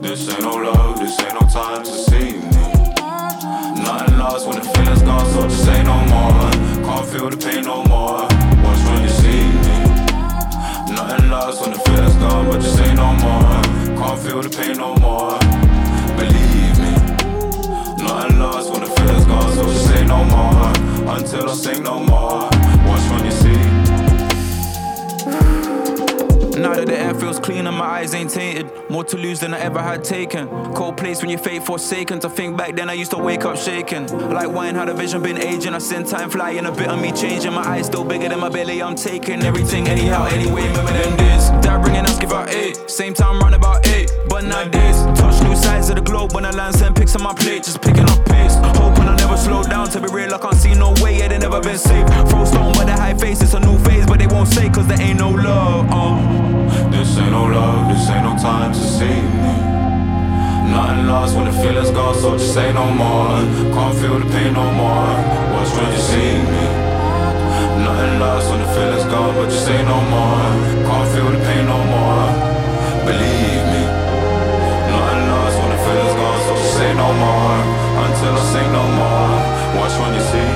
This 0.00 0.28
ain't 0.28 0.42
no 0.42 0.56
love, 0.56 0.98
this 0.98 1.18
ain't 1.20 1.34
no 1.34 1.46
time 1.48 1.82
to 1.82 1.90
see 1.90 2.38
me. 2.38 2.64
Nothing 3.82 4.18
lost 4.18 4.46
when 4.46 4.58
the 4.58 4.68
feeling's 4.74 5.02
gone, 5.02 5.26
so 5.32 5.42
just 5.42 5.64
say 5.64 5.82
no 5.82 5.96
more. 6.06 6.50
Can't 6.84 7.06
feel 7.06 7.30
the 7.30 7.36
pain 7.36 7.64
no 7.64 7.84
more. 7.84 8.22
Watch 8.64 8.82
when 8.88 9.02
you 9.02 9.08
see 9.08 9.44
me. 9.64 9.76
Nothing 10.94 11.30
lost 11.30 11.60
when 11.62 11.72
the 11.72 11.78
feeling's 11.86 12.16
gone, 12.16 12.46
but 12.50 12.60
just 12.60 12.76
say 12.76 12.94
no 12.94 13.12
more. 13.24 13.62
Can't 13.98 14.20
feel 14.20 14.42
the 14.42 14.50
pain 14.50 14.76
no 14.76 14.94
more. 14.96 15.38
Believe 16.16 16.76
me. 16.84 16.92
Nothing 18.04 18.38
lost 18.38 18.70
when 18.70 18.80
the 18.80 18.90
feeling's 18.96 19.24
gone, 19.26 19.52
so 19.54 19.64
just 19.64 19.86
say 19.86 20.04
no 20.06 20.24
more. 20.24 20.72
Until 21.16 21.50
I 21.50 21.54
sing 21.54 21.82
no 21.82 22.00
more. 22.00 22.48
Now 26.56 26.74
that 26.74 26.86
the 26.86 26.96
air 26.96 27.14
feels 27.14 27.38
clean 27.38 27.66
and 27.66 27.76
my 27.76 27.84
eyes 27.84 28.14
ain't 28.14 28.30
tainted. 28.30 28.70
More 28.88 29.04
to 29.04 29.16
lose 29.16 29.40
than 29.40 29.54
I 29.54 29.60
ever 29.60 29.80
had 29.80 30.04
taken. 30.04 30.48
Cold 30.74 30.96
place 30.96 31.20
when 31.20 31.30
your 31.30 31.38
fate 31.38 31.62
forsaken. 31.62 32.20
To 32.20 32.30
think 32.30 32.56
back 32.56 32.76
then, 32.76 32.88
I 32.88 32.92
used 32.92 33.10
to 33.10 33.18
wake 33.18 33.44
up 33.44 33.56
shaking. 33.56 34.06
Like 34.30 34.48
wine, 34.48 34.74
how 34.74 34.84
the 34.84 34.94
vision 34.94 35.22
been 35.22 35.38
aging. 35.38 35.74
I 35.74 35.78
seen 35.78 36.04
time 36.04 36.30
flying, 36.30 36.66
a 36.66 36.72
bit 36.72 36.88
of 36.88 37.00
me 37.00 37.12
changing. 37.12 37.52
My 37.52 37.62
eyes 37.62 37.86
still 37.86 38.04
bigger 38.04 38.28
than 38.28 38.40
my 38.40 38.48
belly. 38.48 38.82
I'm 38.82 38.94
taking 38.94 39.42
everything 39.42 39.88
anyhow, 39.88 40.26
anyway. 40.26 40.68
Remember 40.68 40.92
them 40.92 41.16
days. 41.16 41.48
Dad 41.64 41.82
bringing 41.82 42.04
us, 42.04 42.18
give 42.18 42.32
out 42.32 42.48
eight. 42.50 42.88
Same 42.88 43.14
time, 43.14 43.40
run 43.40 43.54
about 43.54 43.86
eight. 43.88 44.10
But 44.28 44.44
nowadays, 44.44 44.96
touch 45.18 45.42
new 45.42 45.56
sides 45.56 45.88
of 45.90 45.96
the 45.96 46.02
globe 46.02 46.32
when 46.34 46.44
I 46.44 46.50
land 46.50 46.76
send 46.76 46.96
pics 46.96 47.16
on 47.16 47.22
my 47.22 47.34
plate. 47.34 47.64
Just 47.64 47.82
picking 47.82 48.04
up 48.04 48.24
pace. 48.26 48.54
Never 49.34 49.46
slow 49.50 49.62
down 49.64 49.88
to 49.88 50.00
be 50.00 50.06
real. 50.12 50.32
I 50.32 50.38
can't 50.38 50.54
see 50.54 50.74
no 50.74 50.94
way, 51.02 51.18
yeah, 51.18 51.26
they 51.26 51.38
never 51.38 51.60
been 51.60 51.76
safe. 51.76 52.06
Throw 52.30 52.44
stone 52.44 52.72
by 52.74 52.84
the 52.84 52.92
high 52.92 53.14
face, 53.14 53.42
it's 53.42 53.54
a 53.54 53.58
new 53.58 53.76
phase, 53.80 54.06
but 54.06 54.20
they 54.20 54.28
won't 54.28 54.46
say 54.46 54.68
cause 54.68 54.86
there 54.86 55.00
ain't 55.00 55.18
no 55.18 55.30
love. 55.30 55.90
Uh. 55.90 56.90
This 56.90 57.18
ain't 57.18 57.32
no 57.32 57.46
love, 57.46 57.88
this 57.90 58.08
ain't 58.10 58.22
no 58.22 58.38
time 58.38 58.72
to 58.72 58.78
see 58.78 59.18
me. 59.42 59.54
Nothing 60.70 61.08
lost 61.08 61.34
when 61.34 61.46
the 61.46 61.52
feeling's 61.52 61.90
gone, 61.90 62.14
so 62.14 62.38
just 62.38 62.54
say 62.54 62.72
no 62.72 62.86
more. 62.94 63.42
Can't 63.74 63.98
feel 63.98 64.20
the 64.22 64.28
pain 64.30 64.54
no 64.54 64.70
more. 64.70 65.10
Watch 65.50 65.70
when 65.74 65.90
you 65.90 65.98
see 65.98 66.38
me. 66.54 66.66
Nothing 67.82 68.20
lost 68.22 68.48
when 68.50 68.60
the 68.62 68.70
feeling's 68.70 69.04
gone, 69.10 69.34
but 69.34 69.50
just 69.50 69.66
say 69.66 69.82
no 69.82 69.98
more. 70.14 70.46
Can't 70.86 71.08
feel 71.10 71.30
the 71.34 71.42
pain 71.42 71.66
no 71.66 71.78
more. 71.90 72.30
Believe 73.02 73.64
me. 73.74 73.82
Nothing 74.94 75.22
lost 75.26 75.58
when 75.58 75.70
the 75.74 75.80
feeling's 75.82 76.14
gone, 76.22 76.40
so 76.46 76.54
just 76.54 76.76
say 76.78 76.94
no 76.94 77.08
more. 77.18 77.83
Until 78.24 78.40
I 78.40 78.44
sing 78.52 78.72
no 78.72 78.84
more. 79.00 79.36
Watch 79.76 79.94
when 80.00 80.14
you 80.14 80.24
see. 80.32 80.52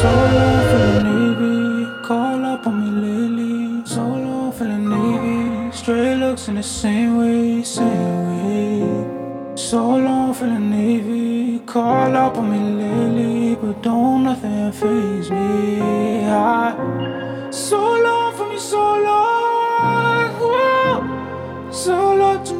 Solo 0.00 0.46
for 0.68 0.80
the 0.86 1.02
Navy, 1.04 2.02
call 2.02 2.44
up 2.44 2.66
on 2.66 2.74
me 2.80 2.88
lately. 3.06 3.86
Solo 3.86 4.50
for 4.50 4.64
the 4.64 4.78
Navy, 4.78 5.70
straight 5.70 6.16
looks 6.16 6.48
in 6.48 6.56
the 6.56 6.62
same 6.64 7.18
way, 7.18 7.62
same 7.62 8.24
way. 8.26 9.54
So 9.54 9.78
long 9.96 10.34
for 10.34 10.46
the 10.46 10.58
Navy, 10.58 11.60
call 11.60 12.16
up 12.16 12.36
on 12.36 12.50
me 12.50 12.58
lately, 12.82 13.54
but 13.54 13.80
don't 13.80 14.24
nothing 14.24 14.72
phase 14.72 15.30
me. 15.30 16.26
I, 16.26 16.74
so 17.52 17.78
long 17.78 18.36
for 18.36 18.48
me, 18.48 18.58
so 18.58 18.76
long, 18.76 20.30
whoa, 20.42 21.70
so 21.70 22.14
long 22.16 22.44
to 22.44 22.57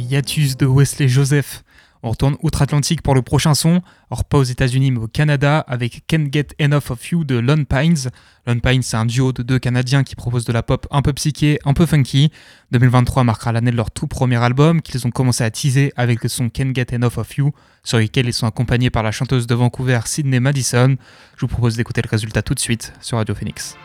Hiatus 0.00 0.56
de 0.56 0.66
Wesley 0.66 1.08
Joseph. 1.08 1.62
On 2.04 2.10
retourne 2.10 2.36
outre-Atlantique 2.42 3.00
pour 3.00 3.14
le 3.14 3.22
prochain 3.22 3.54
son, 3.54 3.80
or 4.10 4.26
pas 4.26 4.36
aux 4.36 4.42
États-Unis 4.42 4.90
mais 4.90 4.98
au 4.98 5.06
Canada, 5.06 5.64
avec 5.66 6.06
Can't 6.06 6.26
Get 6.30 6.48
Enough 6.60 6.90
of 6.90 7.08
You 7.10 7.24
de 7.24 7.36
Lone 7.36 7.64
Pines. 7.64 8.10
Lone 8.46 8.60
Pines, 8.60 8.82
c'est 8.82 8.98
un 8.98 9.06
duo 9.06 9.32
de 9.32 9.42
deux 9.42 9.58
Canadiens 9.58 10.04
qui 10.04 10.14
proposent 10.14 10.44
de 10.44 10.52
la 10.52 10.62
pop 10.62 10.86
un 10.90 11.00
peu 11.00 11.14
psyché, 11.14 11.58
un 11.64 11.72
peu 11.72 11.86
funky. 11.86 12.30
2023 12.72 13.24
marquera 13.24 13.52
l'année 13.52 13.70
de 13.70 13.76
leur 13.76 13.90
tout 13.90 14.06
premier 14.06 14.36
album 14.36 14.82
qu'ils 14.82 15.06
ont 15.06 15.10
commencé 15.10 15.44
à 15.44 15.50
teaser 15.50 15.94
avec 15.96 16.22
le 16.22 16.28
son 16.28 16.50
Can't 16.50 16.74
Get 16.74 16.94
Enough 16.94 17.16
of 17.16 17.36
You, 17.38 17.52
sur 17.84 17.98
lequel 17.98 18.26
ils 18.26 18.34
sont 18.34 18.46
accompagnés 18.46 18.90
par 18.90 19.02
la 19.02 19.10
chanteuse 19.10 19.46
de 19.46 19.54
Vancouver 19.54 20.00
Sydney 20.04 20.40
Madison. 20.40 20.96
Je 21.36 21.40
vous 21.40 21.48
propose 21.48 21.76
d'écouter 21.76 22.02
le 22.02 22.10
résultat 22.10 22.42
tout 22.42 22.52
de 22.52 22.60
suite 22.60 22.92
sur 23.00 23.16
Radio 23.16 23.34
Phoenix. 23.34 23.78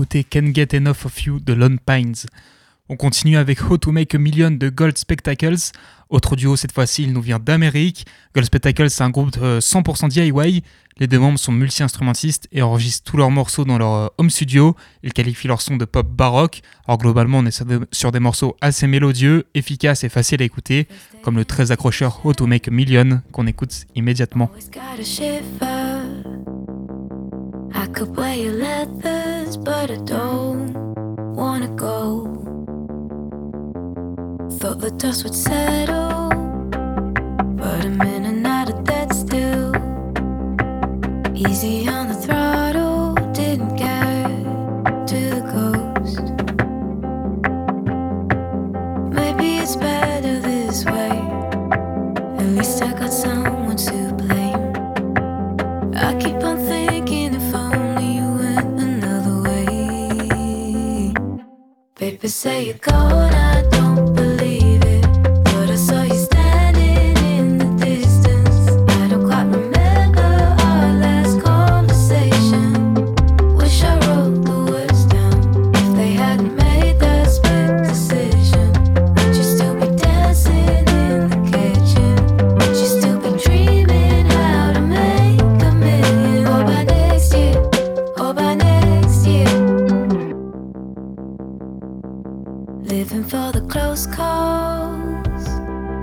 D'écouter 0.00 0.24
Can't 0.24 0.54
Get 0.54 0.74
Enough 0.74 1.04
of 1.04 1.22
You 1.24 1.40
de 1.40 1.52
Lone 1.52 1.78
Pines. 1.78 2.14
On 2.88 2.96
continue 2.96 3.36
avec 3.36 3.62
How 3.62 3.76
to 3.76 3.92
Make 3.92 4.14
a 4.14 4.18
Million 4.18 4.50
de 4.50 4.70
Gold 4.70 4.96
Spectacles. 4.96 5.72
Autre 6.08 6.36
duo 6.36 6.56
cette 6.56 6.72
fois-ci, 6.72 7.02
il 7.02 7.12
nous 7.12 7.20
vient 7.20 7.38
d'Amérique. 7.38 8.06
Gold 8.34 8.46
Spectacles, 8.46 8.88
c'est 8.88 9.02
un 9.02 9.10
groupe 9.10 9.36
euh, 9.42 9.60
100% 9.60 10.08
DIY. 10.08 10.62
Les 10.96 11.06
deux 11.06 11.18
membres 11.18 11.38
sont 11.38 11.52
multi-instrumentistes 11.52 12.48
et 12.50 12.62
enregistrent 12.62 13.10
tous 13.10 13.18
leurs 13.18 13.30
morceaux 13.30 13.66
dans 13.66 13.76
leur 13.76 13.92
euh, 13.92 14.08
home 14.16 14.30
studio. 14.30 14.74
Ils 15.02 15.12
qualifient 15.12 15.48
leur 15.48 15.60
son 15.60 15.76
de 15.76 15.84
pop 15.84 16.08
baroque. 16.08 16.62
Alors 16.88 16.96
globalement, 16.96 17.40
on 17.40 17.44
est 17.44 17.62
sur 17.92 18.10
des 18.10 18.20
morceaux 18.20 18.56
assez 18.62 18.86
mélodieux, 18.86 19.48
efficaces 19.52 20.02
et 20.02 20.08
faciles 20.08 20.40
à 20.40 20.46
écouter, 20.46 20.88
comme 21.22 21.36
le 21.36 21.44
très 21.44 21.72
accrocheur 21.72 22.24
How 22.24 22.32
to 22.32 22.46
Make 22.46 22.68
a 22.68 22.70
Million 22.70 23.20
qu'on 23.32 23.46
écoute 23.46 23.84
immédiatement. 23.94 24.50
Could 27.92 28.16
wear 28.16 28.34
your 28.34 28.52
leathers, 28.52 29.56
but 29.56 29.90
I 29.90 29.96
don't 29.96 30.74
wanna 31.34 31.68
go. 31.68 32.26
Thought 34.58 34.80
the 34.80 34.90
dust 34.96 35.24
would 35.24 35.34
settle, 35.34 36.28
but 37.56 37.84
I'm 37.84 38.00
in 38.02 38.24
and 38.26 38.46
out 38.46 38.70
of 38.70 38.84
that 38.84 39.12
still. 39.12 39.74
Easy 41.34 41.88
on 41.88 42.08
the 42.08 42.14
throttle, 42.14 43.14
didn't 43.32 43.74
get 43.76 44.28
to 45.10 45.20
the 45.36 45.42
coast. 45.54 46.24
Maybe 49.12 49.58
it's 49.58 49.76
better 49.76 50.38
this 50.40 50.84
way. 50.84 51.16
At 52.38 52.46
least 52.56 52.82
I 52.82 52.99
Paper 62.20 62.28
say 62.28 62.64
you're 62.66 62.74
gone, 62.74 63.32
I 63.32 63.49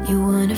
You 0.08 0.22
weren't 0.22 0.54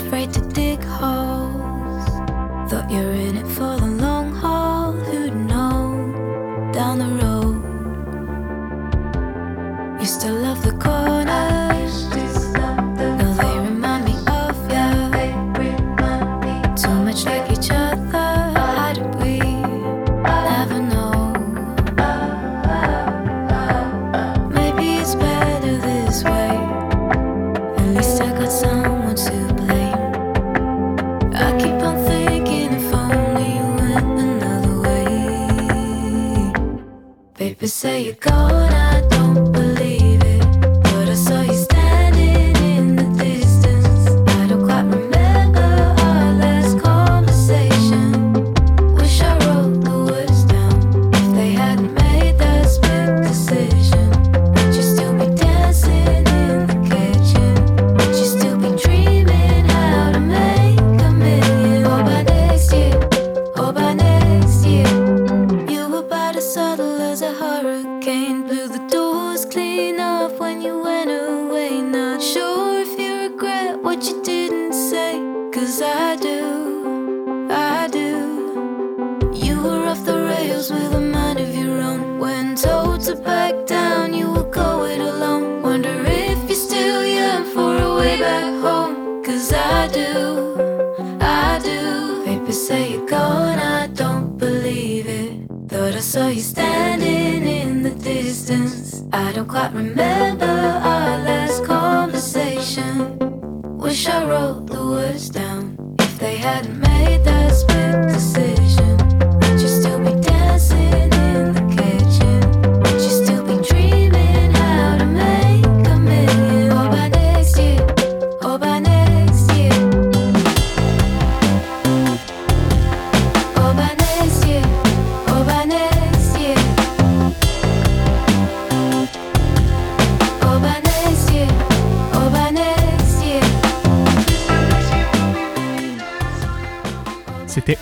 So 37.80 37.96
you 37.96 38.12
go 38.12 38.30
now. 38.30 38.79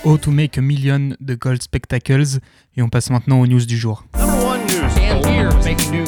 How 0.08 0.18
to 0.20 0.32
Make 0.32 0.58
a 0.58 0.62
Million 0.62 1.18
de 1.20 1.36
Gold 1.36 1.62
Spectacles 1.62 2.40
et 2.78 2.82
on 2.82 2.88
passe 2.88 3.10
maintenant 3.10 3.42
aux 3.42 3.46
news 3.46 3.66
du 3.66 3.78
jour. 3.78 4.06
Number 4.18 4.42
one 4.42 4.62
news. 4.62 4.80
And 5.02 5.22
here's 5.28 5.66
making 5.66 5.92
news. 5.92 6.08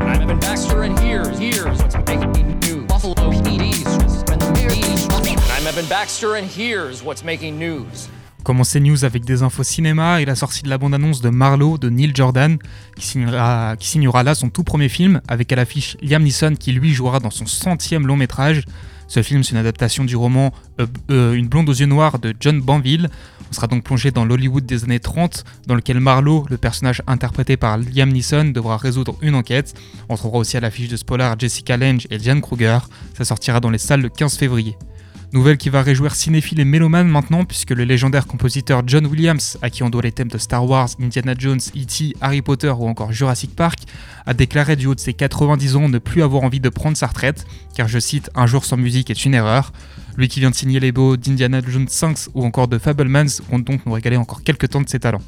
I'm 0.00 0.20
Evan 0.20 0.36
Baxter, 0.40 0.82
and 0.82 0.98
here's 0.98 1.38
here's 1.38 1.78
what's 1.78 1.94
making 2.08 2.58
news. 2.58 2.88
Buffalo 2.88 3.14
PD's. 3.30 3.84
I'm 5.56 5.64
Evan 5.64 5.86
Baxter, 5.88 6.34
and 6.34 6.44
here's 6.44 7.04
what's 7.04 7.22
making 7.22 7.56
news. 7.56 8.08
On 8.40 8.42
commence 8.42 8.70
ces 8.70 8.80
news 8.80 9.04
avec 9.04 9.24
des 9.24 9.44
infos 9.44 9.62
cinéma 9.62 10.20
et 10.20 10.24
la 10.24 10.34
sortie 10.34 10.64
de 10.64 10.70
la 10.70 10.78
bande-annonce 10.78 11.20
de 11.20 11.30
Marlowe 11.30 11.78
de 11.78 11.88
Neil 11.88 12.10
Jordan, 12.12 12.58
qui 12.96 13.06
signera, 13.06 13.76
qui 13.78 13.86
signera 13.86 14.24
là 14.24 14.34
son 14.34 14.50
tout 14.50 14.64
premier 14.64 14.88
film, 14.88 15.20
avec 15.28 15.52
à 15.52 15.56
l'affiche 15.56 15.96
Liam 16.02 16.24
Neeson 16.24 16.56
qui 16.58 16.72
lui 16.72 16.92
jouera 16.94 17.20
dans 17.20 17.30
son 17.30 17.46
centième 17.46 18.08
long 18.08 18.16
métrage. 18.16 18.64
Ce 19.10 19.24
film, 19.24 19.42
c'est 19.42 19.50
une 19.50 19.56
adaptation 19.56 20.04
du 20.04 20.14
roman 20.14 20.54
euh, 20.80 20.86
euh, 21.10 21.32
Une 21.32 21.48
blonde 21.48 21.68
aux 21.68 21.74
yeux 21.74 21.86
noirs 21.86 22.20
de 22.20 22.32
John 22.38 22.60
Banville. 22.60 23.10
On 23.50 23.52
sera 23.52 23.66
donc 23.66 23.82
plongé 23.82 24.12
dans 24.12 24.24
l'Hollywood 24.24 24.64
des 24.64 24.84
années 24.84 25.00
30, 25.00 25.44
dans 25.66 25.74
lequel 25.74 25.98
Marlowe, 25.98 26.46
le 26.48 26.56
personnage 26.56 27.02
interprété 27.08 27.56
par 27.56 27.76
Liam 27.76 28.12
Neeson, 28.12 28.52
devra 28.52 28.76
résoudre 28.76 29.16
une 29.20 29.34
enquête. 29.34 29.74
On 30.08 30.16
trouvera 30.16 30.38
aussi 30.38 30.56
à 30.56 30.60
l'affiche 30.60 30.88
de 30.88 30.96
ce 30.96 31.04
polar 31.04 31.36
Jessica 31.36 31.76
Lange 31.76 32.06
et 32.10 32.18
Diane 32.18 32.40
Kruger. 32.40 32.78
Ça 33.18 33.24
sortira 33.24 33.58
dans 33.58 33.70
les 33.70 33.78
salles 33.78 34.02
le 34.02 34.10
15 34.10 34.38
février. 34.38 34.76
Nouvelle 35.32 35.58
qui 35.58 35.68
va 35.68 35.82
réjouir 35.82 36.16
cinéphiles 36.16 36.58
et 36.58 36.64
mélomanes 36.64 37.06
maintenant, 37.06 37.44
puisque 37.44 37.70
le 37.70 37.84
légendaire 37.84 38.26
compositeur 38.26 38.82
John 38.84 39.06
Williams, 39.06 39.58
à 39.62 39.70
qui 39.70 39.84
on 39.84 39.88
doit 39.90 40.02
les 40.02 40.10
thèmes 40.10 40.28
de 40.28 40.38
Star 40.38 40.68
Wars, 40.68 40.88
Indiana 41.00 41.34
Jones, 41.38 41.60
E.T., 41.76 42.16
Harry 42.20 42.42
Potter 42.42 42.70
ou 42.76 42.88
encore 42.88 43.12
Jurassic 43.12 43.54
Park, 43.54 43.78
a 44.26 44.34
déclaré 44.34 44.74
du 44.74 44.88
haut 44.88 44.94
de 44.96 45.00
ses 45.00 45.14
90 45.14 45.76
ans 45.76 45.88
ne 45.88 45.98
plus 45.98 46.24
avoir 46.24 46.42
envie 46.42 46.58
de 46.58 46.68
prendre 46.68 46.96
sa 46.96 47.06
retraite, 47.06 47.46
car 47.76 47.86
je 47.86 48.00
cite 48.00 48.28
Un 48.34 48.46
jour 48.46 48.64
sans 48.64 48.76
musique 48.76 49.08
est 49.08 49.24
une 49.24 49.34
erreur. 49.34 49.72
Lui 50.16 50.26
qui 50.26 50.40
vient 50.40 50.50
de 50.50 50.56
signer 50.56 50.80
les 50.80 50.90
beaux 50.90 51.16
d'Indiana 51.16 51.60
Jones 51.64 51.86
5 51.86 52.16
ou 52.34 52.44
encore 52.44 52.66
de 52.66 52.78
Fablemans 52.78 53.40
compte 53.48 53.62
donc 53.62 53.86
nous 53.86 53.92
régaler 53.92 54.16
encore 54.16 54.42
quelques 54.42 54.70
temps 54.70 54.80
de 54.80 54.88
ses 54.88 54.98
talents. 54.98 55.22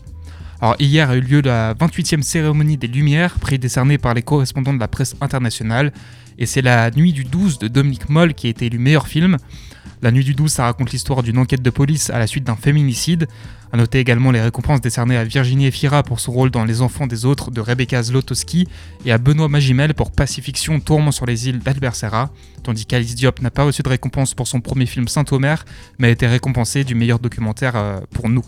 Alors 0.61 0.75
hier 0.81 1.11
a 1.11 1.17
eu 1.17 1.21
lieu 1.21 1.43
la 1.43 1.75
28e 1.75 2.23
cérémonie 2.23 2.77
des 2.77 2.89
Lumières, 2.89 3.35
prix 3.39 3.59
décerné 3.61 3.99
par 3.99 4.15
les 4.15 4.23
correspondants 4.23 4.75
de 4.75 4.81
la 4.81 4.89
presse 4.89 5.15
internationale, 5.21 5.93
et 6.39 6.47
c'est 6.47 6.63
La 6.63 6.91
Nuit 6.91 7.13
du 7.13 7.23
12 7.23 7.61
de 7.61 7.69
Dominique 7.69 8.09
Moll 8.09 8.35
qui 8.35 8.49
a 8.49 8.51
été 8.51 8.67
élu 8.67 8.79
meilleur 8.79 9.07
film. 9.07 9.37
La 10.03 10.11
Nuit 10.11 10.25
du 10.25 10.35
12, 10.35 10.51
ça 10.51 10.65
raconte 10.65 10.91
l'histoire 10.91 11.23
d'une 11.23 11.39
enquête 11.39 11.63
de 11.63 11.71
police 11.71 12.11
à 12.11 12.19
la 12.19 12.27
suite 12.27 12.43
d'un 12.43 12.57
féminicide. 12.57 13.29
A 13.73 13.77
noter 13.77 14.01
également 14.01 14.33
les 14.33 14.41
récompenses 14.41 14.81
décernées 14.81 15.17
à 15.17 15.23
Virginie 15.23 15.67
Efira 15.67 16.03
pour 16.03 16.19
son 16.19 16.33
rôle 16.33 16.51
dans 16.51 16.65
Les 16.65 16.83
Enfants 16.83 17.07
des 17.07 17.25
Autres 17.25 17.53
de 17.53 17.61
Rebecca 17.61 18.03
Zlotowski 18.03 18.67
et 19.07 19.13
à 19.13 19.19
Benoît 19.19 19.49
Magimel 19.49 19.95
pour 19.95 20.11
Pacifiction 20.11 20.81
Tourment 20.81 21.13
sur 21.13 21.25
les 21.25 21.49
îles 21.49 21.61
d'Albert 21.61 21.95
Serra, 21.95 22.31
tandis 22.65 22.85
qu'Alice 22.85 23.15
Diop 23.15 23.41
n'a 23.43 23.53
pas 23.53 23.63
reçu 23.63 23.85
de 23.85 23.89
récompense 23.89 24.35
pour 24.35 24.49
son 24.49 24.61
premier 24.61 24.87
film 24.87 25.07
Saint-Omer, 25.07 25.65
mais 26.01 26.09
a 26.09 26.11
été 26.11 26.27
récompensée 26.27 26.83
du 26.83 26.97
meilleur 26.97 27.21
documentaire 27.21 27.77
euh, 27.77 28.01
pour 28.13 28.29
nous. 28.29 28.45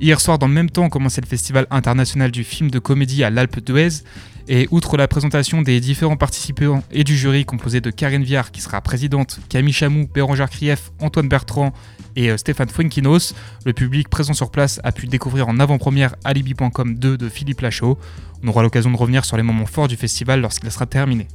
Hier 0.00 0.20
soir, 0.20 0.38
dans 0.38 0.48
le 0.48 0.52
même 0.52 0.70
temps, 0.70 0.88
commençait 0.88 1.20
le 1.20 1.26
Festival 1.26 1.66
international 1.70 2.30
du 2.30 2.44
film 2.44 2.70
de 2.70 2.78
comédie 2.78 3.24
à 3.24 3.30
l'Alpe 3.30 3.60
d'Huez. 3.60 4.02
Et 4.46 4.68
outre 4.70 4.98
la 4.98 5.08
présentation 5.08 5.62
des 5.62 5.80
différents 5.80 6.18
participants 6.18 6.82
et 6.90 7.02
du 7.02 7.16
jury 7.16 7.46
composé 7.46 7.80
de 7.80 7.90
Karine 7.90 8.24
Viard, 8.24 8.50
qui 8.50 8.60
sera 8.60 8.82
présidente, 8.82 9.40
Camille 9.48 9.72
Chamou, 9.72 10.06
Bérangère 10.12 10.50
Krief, 10.50 10.92
Antoine 11.00 11.28
Bertrand 11.28 11.72
et 12.14 12.30
euh, 12.30 12.36
Stéphane 12.36 12.68
Fuenquinos, 12.68 13.34
le 13.64 13.72
public 13.72 14.08
présent 14.10 14.34
sur 14.34 14.50
place 14.50 14.80
a 14.84 14.92
pu 14.92 15.06
découvrir 15.06 15.48
en 15.48 15.58
avant-première 15.60 16.14
Alibi.com 16.24 16.94
2 16.94 17.16
de 17.16 17.28
Philippe 17.30 17.62
Lachaud. 17.62 17.98
On 18.42 18.48
aura 18.48 18.62
l'occasion 18.62 18.90
de 18.90 18.96
revenir 18.96 19.24
sur 19.24 19.38
les 19.38 19.42
moments 19.42 19.64
forts 19.64 19.88
du 19.88 19.96
festival 19.96 20.42
lorsqu'il 20.42 20.70
sera 20.70 20.84
terminé. 20.84 21.26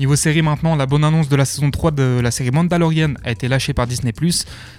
Niveau 0.00 0.16
série 0.16 0.42
maintenant, 0.42 0.74
la 0.74 0.86
bonne 0.86 1.04
annonce 1.04 1.28
de 1.28 1.36
la 1.36 1.44
saison 1.44 1.70
3 1.70 1.92
de 1.92 2.20
la 2.20 2.32
série 2.32 2.50
Mandalorian 2.50 3.14
a 3.22 3.30
été 3.30 3.46
lâchée 3.46 3.74
par 3.74 3.86
Disney+, 3.86 4.12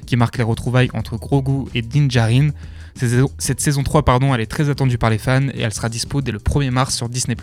qui 0.05 0.17
marque 0.17 0.37
les 0.37 0.43
retrouvailles 0.43 0.89
entre 0.93 1.15
Grogu 1.15 1.69
et 1.73 1.81
Din 1.81 2.07
Djarin. 2.09 2.49
Cette 3.37 3.61
saison 3.61 3.83
3 3.83 4.03
pardon, 4.03 4.35
elle 4.35 4.41
est 4.41 4.45
très 4.45 4.69
attendue 4.69 4.97
par 4.97 5.09
les 5.09 5.17
fans 5.17 5.47
et 5.53 5.61
elle 5.61 5.73
sera 5.73 5.87
dispo 5.87 6.21
dès 6.21 6.33
le 6.33 6.39
1er 6.39 6.69
mars 6.69 6.95
sur 6.95 7.07
Disney+. 7.07 7.37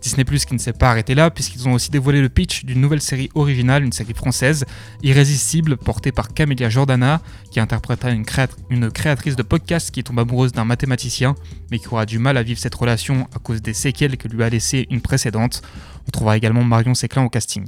Disney+, 0.00 0.24
qui 0.24 0.54
ne 0.54 0.58
s'est 0.58 0.72
pas 0.72 0.90
arrêté 0.90 1.14
là, 1.14 1.30
puisqu'ils 1.30 1.68
ont 1.68 1.72
aussi 1.72 1.90
dévoilé 1.90 2.20
le 2.20 2.28
pitch 2.28 2.64
d'une 2.64 2.80
nouvelle 2.80 3.00
série 3.00 3.30
originale, 3.34 3.84
une 3.84 3.92
série 3.92 4.14
française, 4.14 4.64
Irrésistible, 5.02 5.76
portée 5.76 6.12
par 6.12 6.28
Camélia 6.28 6.68
Jordana, 6.68 7.20
qui 7.50 7.60
interprétera 7.60 8.10
une 8.10 8.90
créatrice 8.90 9.36
de 9.36 9.42
podcast 9.42 9.90
qui 9.90 10.04
tombe 10.04 10.18
amoureuse 10.18 10.52
d'un 10.52 10.64
mathématicien, 10.64 11.34
mais 11.70 11.78
qui 11.78 11.88
aura 11.88 12.06
du 12.06 12.18
mal 12.18 12.36
à 12.36 12.42
vivre 12.42 12.58
cette 12.58 12.74
relation 12.74 13.28
à 13.34 13.38
cause 13.38 13.62
des 13.62 13.74
séquelles 13.74 14.16
que 14.16 14.28
lui 14.28 14.42
a 14.42 14.48
laissé 14.48 14.86
une 14.90 15.00
précédente. 15.00 15.62
On 16.06 16.10
trouvera 16.10 16.36
également 16.36 16.64
Marion 16.64 16.94
Séclin 16.94 17.24
au 17.24 17.28
casting. 17.28 17.66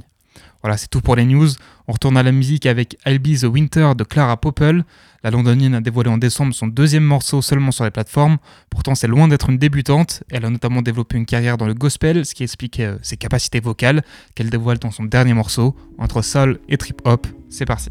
Voilà, 0.61 0.77
c'est 0.77 0.89
tout 0.89 1.01
pour 1.01 1.15
les 1.15 1.25
news. 1.25 1.49
On 1.87 1.93
retourne 1.93 2.17
à 2.17 2.23
la 2.23 2.31
musique 2.31 2.65
avec 2.65 2.97
I'll 3.05 3.19
Be 3.19 3.39
the 3.39 3.43
Winter 3.43 3.93
de 3.97 4.03
Clara 4.03 4.37
Popple. 4.37 4.83
La 5.23 5.31
londonienne 5.31 5.75
a 5.75 5.81
dévoilé 5.81 6.09
en 6.09 6.17
décembre 6.17 6.53
son 6.53 6.67
deuxième 6.67 7.03
morceau 7.03 7.41
seulement 7.41 7.71
sur 7.71 7.83
les 7.83 7.91
plateformes. 7.91 8.37
Pourtant, 8.69 8.95
c'est 8.95 9.07
loin 9.07 9.27
d'être 9.27 9.49
une 9.49 9.57
débutante. 9.57 10.23
Elle 10.29 10.45
a 10.45 10.49
notamment 10.49 10.81
développé 10.81 11.17
une 11.17 11.25
carrière 11.25 11.57
dans 11.57 11.67
le 11.67 11.73
gospel, 11.73 12.25
ce 12.25 12.33
qui 12.33 12.43
explique 12.43 12.79
euh, 12.79 12.97
ses 13.01 13.17
capacités 13.17 13.59
vocales 13.59 14.03
qu'elle 14.35 14.49
dévoile 14.49 14.79
dans 14.79 14.91
son 14.91 15.03
dernier 15.03 15.33
morceau. 15.33 15.75
Entre 15.97 16.21
soul 16.21 16.59
et 16.69 16.77
trip 16.77 17.01
hop, 17.05 17.27
c'est 17.49 17.65
parti. 17.65 17.89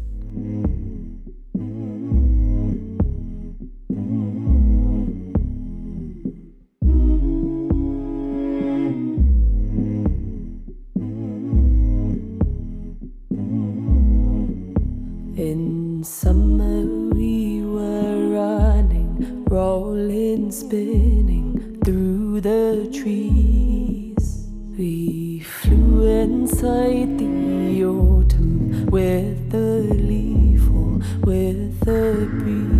In 15.41 16.03
summer 16.03 16.85
we 17.15 17.63
were 17.63 18.29
running, 18.29 19.43
rolling, 19.45 20.51
spinning 20.51 21.79
through 21.83 22.41
the 22.41 22.87
trees. 22.93 24.47
We 24.77 25.39
flew 25.39 26.05
inside 26.05 27.17
the 27.17 27.83
autumn 27.85 28.85
with 28.91 29.49
the 29.49 29.95
leaf 29.95 30.61
fall, 30.61 31.01
with 31.23 31.79
the 31.85 32.27
breeze. 32.29 32.70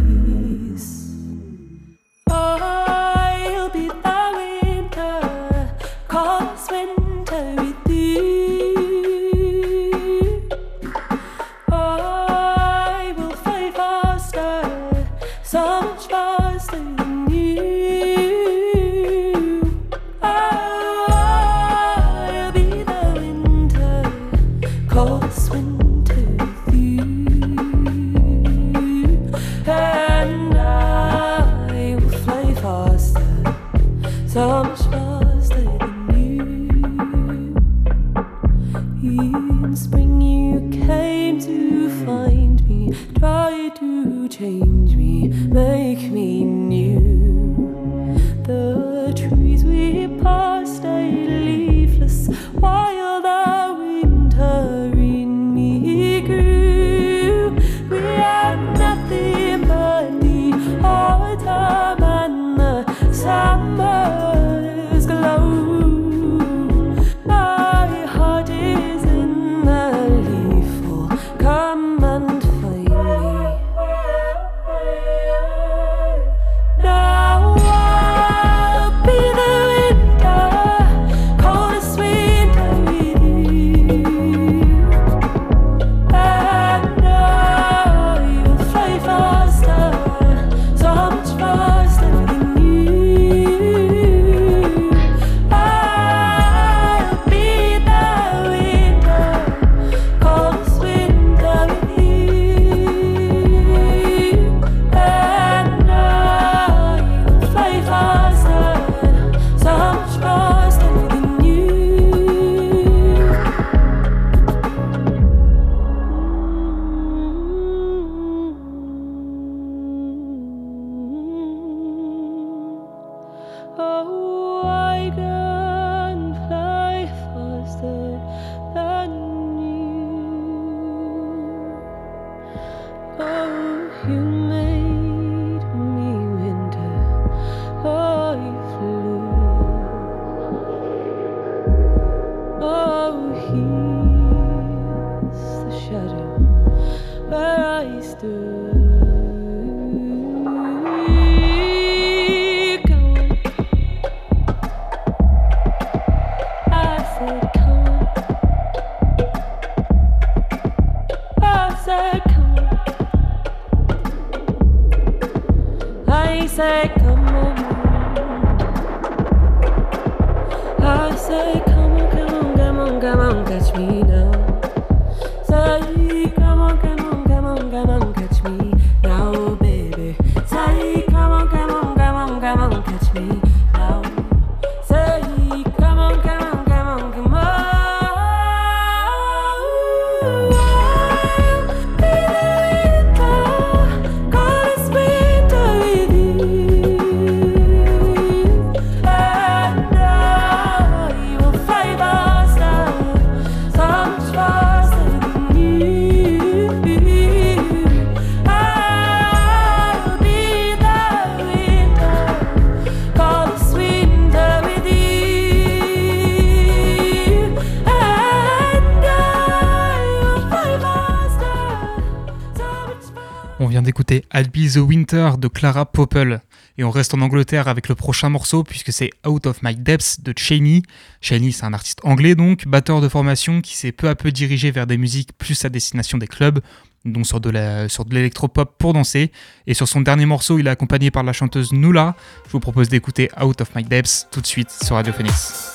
Vient 223.67 223.81
d'écouter 223.81 224.25
I'll 224.33 224.49
Be 224.49 224.71
the 224.71 224.77
Winter 224.77 225.31
de 225.37 225.47
Clara 225.47 225.85
Popple. 225.85 226.39
Et 226.77 226.83
on 226.83 226.89
reste 226.89 227.13
en 227.13 227.21
Angleterre 227.21 227.67
avec 227.67 227.89
le 227.89 227.95
prochain 227.95 228.29
morceau 228.29 228.63
puisque 228.63 228.91
c'est 228.93 229.09
Out 229.27 229.45
of 229.45 229.61
My 229.61 229.75
Depths 229.75 230.21
de 230.21 230.33
Cheney. 230.35 230.81
Cheney, 231.19 231.51
c'est 231.51 231.65
un 231.65 231.73
artiste 231.73 231.99
anglais 232.03 232.35
donc, 232.35 232.65
batteur 232.67 233.01
de 233.01 233.09
formation 233.09 233.61
qui 233.61 233.75
s'est 233.77 233.91
peu 233.91 234.07
à 234.09 234.15
peu 234.15 234.31
dirigé 234.31 234.71
vers 234.71 234.87
des 234.87 234.97
musiques 234.97 235.31
plus 235.37 235.63
à 235.65 235.69
destination 235.69 236.17
des 236.17 236.27
clubs, 236.27 236.59
donc 237.05 237.25
sur 237.27 237.39
de 237.39 237.49
la- 237.49 237.89
sur 237.89 238.05
de 238.05 238.15
l'électropop 238.15 238.77
pour 238.77 238.93
danser. 238.93 239.31
Et 239.67 239.73
sur 239.73 239.87
son 239.87 240.01
dernier 240.01 240.25
morceau, 240.25 240.57
il 240.59 240.67
est 240.67 240.71
accompagné 240.71 241.11
par 241.11 241.23
la 241.23 241.33
chanteuse 241.33 241.73
Nula. 241.73 242.15
Je 242.47 242.51
vous 242.53 242.59
propose 242.59 242.89
d'écouter 242.89 243.29
Out 243.41 243.61
of 243.61 243.75
My 243.75 243.83
Depths 243.83 244.27
tout 244.31 244.41
de 244.41 244.47
suite 244.47 244.71
sur 244.71 244.95
Radio 244.95 245.13
Phoenix. 245.13 245.73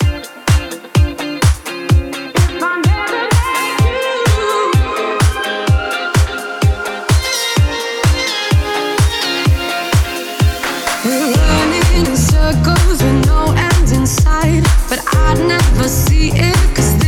But 14.97 15.15
I'd 15.15 15.47
never 15.47 15.89
see 15.89 16.31
it, 16.33 16.75
cause 16.75 17.06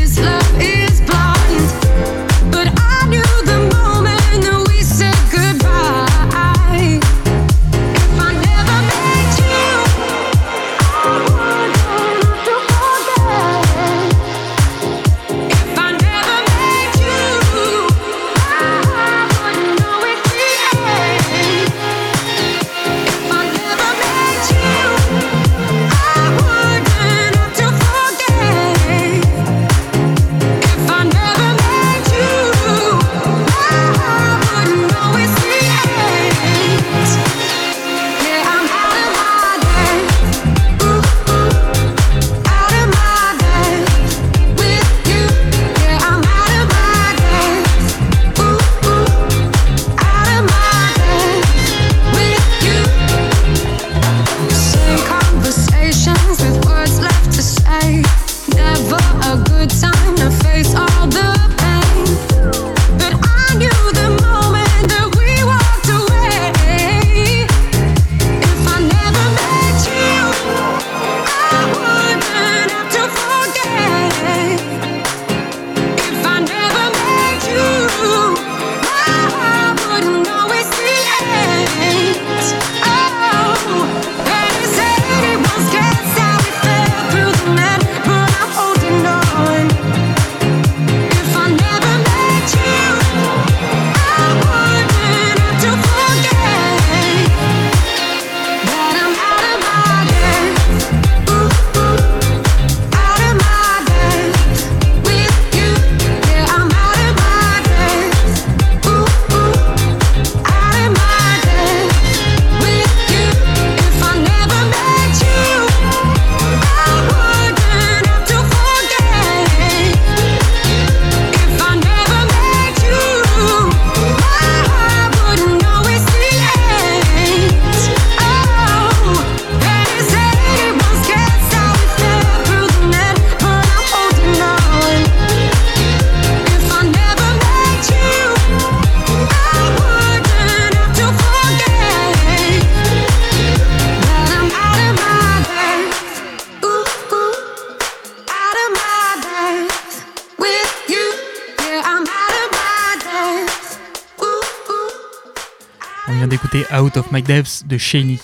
Out 156.79 156.97
of 156.97 157.11
My 157.11 157.23
Depths 157.23 157.67
de 157.67 157.77
Shaney. 157.77 158.19